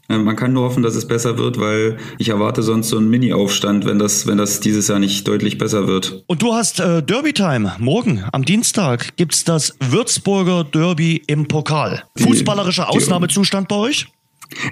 [0.09, 3.09] Äh, man kann nur hoffen, dass es besser wird, weil ich erwarte sonst so einen
[3.09, 6.23] Mini-Aufstand, wenn das, wenn das dieses Jahr nicht deutlich besser wird.
[6.27, 7.73] Und du hast äh, Derby-Time.
[7.79, 12.03] Morgen, am Dienstag, gibt's das Würzburger Derby im Pokal.
[12.17, 14.07] Fußballerischer Ausnahmezustand bei euch?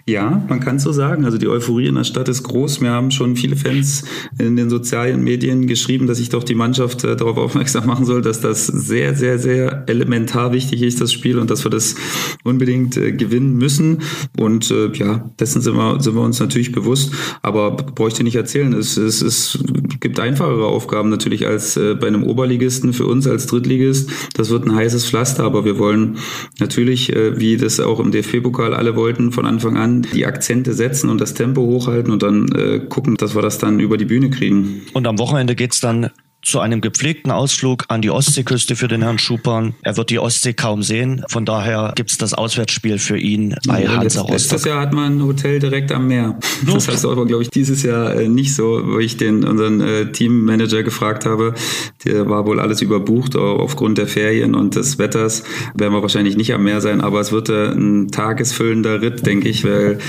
[0.05, 1.25] Ja, man kann so sagen.
[1.25, 2.81] Also die Euphorie in der Stadt ist groß.
[2.81, 4.03] Wir haben schon viele Fans
[4.37, 8.21] in den sozialen Medien geschrieben, dass ich doch die Mannschaft äh, darauf aufmerksam machen soll,
[8.21, 11.95] dass das sehr, sehr, sehr elementar wichtig ist, das Spiel, und dass wir das
[12.43, 13.99] unbedingt äh, gewinnen müssen.
[14.37, 17.13] Und äh, ja, dessen sind wir, sind wir uns natürlich bewusst.
[17.41, 18.73] Aber bräuchte nicht erzählen.
[18.73, 19.63] Es, es, es
[19.99, 24.09] gibt einfachere Aufgaben natürlich als äh, bei einem Oberligisten für uns als Drittligist.
[24.35, 26.17] Das wird ein heißes Pflaster, aber wir wollen
[26.59, 30.73] natürlich, äh, wie das auch im DFB-Pokal alle wollten, von Anfang Anfang an die Akzente
[30.73, 34.05] setzen und das Tempo hochhalten und dann äh, gucken, dass wir das dann über die
[34.05, 34.81] Bühne kriegen.
[34.93, 36.09] Und am Wochenende geht es dann
[36.41, 39.73] zu einem gepflegten Ausflug an die Ostseeküste für den Herrn Schupan.
[39.81, 41.23] Er wird die Ostsee kaum sehen.
[41.29, 44.33] Von daher gibt es das Auswärtsspiel für ihn bei ja, Hansa Rostock.
[44.33, 46.37] Letztes Jahr hat man ein Hotel direkt am Meer.
[46.71, 50.11] Das heißt aber, glaube ich, dieses Jahr äh, nicht so, wo ich den unseren äh,
[50.11, 51.53] Teammanager gefragt habe.
[52.05, 55.43] Der war wohl alles überbucht aufgrund der Ferien und des Wetters.
[55.75, 59.49] Werden wir wahrscheinlich nicht am Meer sein, aber es wird äh, ein tagesfüllender Ritt, denke
[59.49, 59.99] ich, weil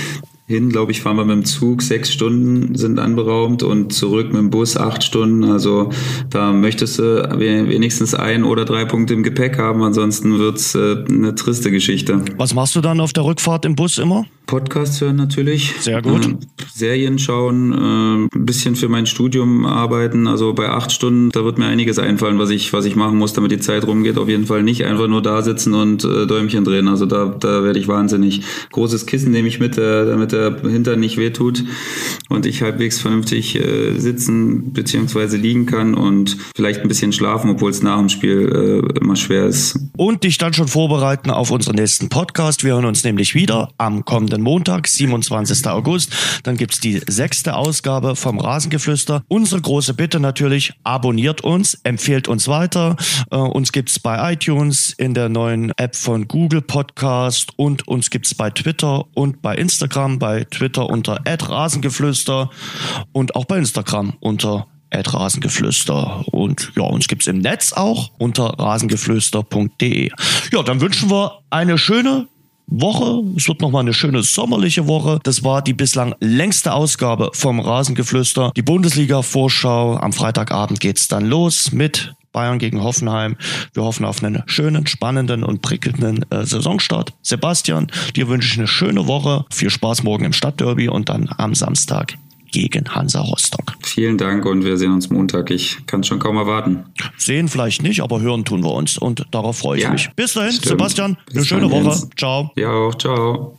[0.45, 4.37] hin, glaube ich, fahren wir mit dem Zug sechs Stunden sind anberaumt und zurück mit
[4.37, 5.45] dem Bus acht Stunden.
[5.45, 5.89] Also
[6.29, 11.35] da möchtest du wenigstens ein oder drei Punkte im Gepäck haben, ansonsten wird's äh, eine
[11.35, 12.23] triste Geschichte.
[12.37, 14.25] Was machst du dann auf der Rückfahrt im Bus immer?
[14.45, 15.73] Podcasts hören natürlich.
[15.79, 16.25] Sehr gut.
[16.25, 16.35] Äh,
[16.73, 20.27] Serien schauen, äh, ein bisschen für mein Studium arbeiten.
[20.27, 23.33] Also bei acht Stunden, da wird mir einiges einfallen, was ich, was ich machen muss,
[23.33, 24.17] damit die Zeit rumgeht.
[24.17, 26.87] Auf jeden Fall nicht einfach nur da sitzen und äh, Däumchen drehen.
[26.87, 28.41] Also da, da werde ich wahnsinnig.
[28.71, 31.63] Großes Kissen nehme ich mit, äh, damit der Hintern nicht wehtut
[32.29, 35.37] und ich halbwegs vernünftig äh, sitzen bzw.
[35.37, 39.45] liegen kann und vielleicht ein bisschen schlafen, obwohl es nach dem Spiel äh, immer schwer
[39.45, 39.79] ist.
[39.95, 42.63] Und dich dann schon vorbereiten auf unseren nächsten Podcast.
[42.63, 45.67] Wir hören uns nämlich wieder am kommenden Montag, 27.
[45.67, 46.11] August.
[46.43, 49.23] Dann gibt's die sechste Ausgabe vom Rasengeflüster.
[49.27, 52.95] Unsere große Bitte natürlich, abonniert uns, empfehlt uns weiter.
[53.31, 58.33] Äh, uns gibt's bei iTunes, in der neuen App von Google Podcast und uns gibt's
[58.33, 62.49] bei Twitter und bei Instagram, bei Twitter unter @rasengeflüster
[63.11, 64.67] und auch bei Instagram unter
[65.01, 66.25] Rasengeflüster.
[66.31, 70.11] Und ja, uns gibt's im Netz auch unter rasengeflüster.de.
[70.51, 72.27] Ja, dann wünschen wir eine schöne
[72.67, 73.23] Woche.
[73.35, 75.19] Es wird nochmal eine schöne sommerliche Woche.
[75.23, 78.51] Das war die bislang längste Ausgabe vom Rasengeflüster.
[78.55, 79.97] Die Bundesliga-Vorschau.
[79.97, 83.37] Am Freitagabend geht's dann los mit Bayern gegen Hoffenheim.
[83.73, 87.13] Wir hoffen auf einen schönen, spannenden und prickelnden äh, Saisonstart.
[87.21, 89.45] Sebastian, dir wünsche ich eine schöne Woche.
[89.51, 92.15] Viel Spaß morgen im Stadtderby und dann am Samstag
[92.53, 93.73] gegen Hansa Rostock.
[93.81, 95.51] Vielen Dank und wir sehen uns Montag.
[95.51, 96.85] Ich kann schon kaum erwarten.
[97.17, 100.09] Sehen vielleicht nicht, aber hören tun wir uns und darauf freue ich ja, mich.
[100.15, 100.67] Bis dahin, stimmt.
[100.67, 101.89] Sebastian, Bis eine schöne Woche.
[101.89, 102.09] Jens.
[102.15, 102.51] Ciao.
[102.55, 102.95] Ja, auch.
[102.95, 103.57] Ciao.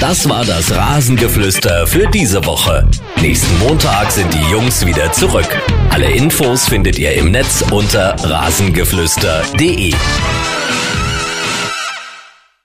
[0.00, 2.88] Das war das Rasengeflüster für diese Woche.
[3.20, 5.48] Nächsten Montag sind die Jungs wieder zurück.
[5.90, 9.92] Alle Infos findet ihr im Netz unter rasengeflüster.de.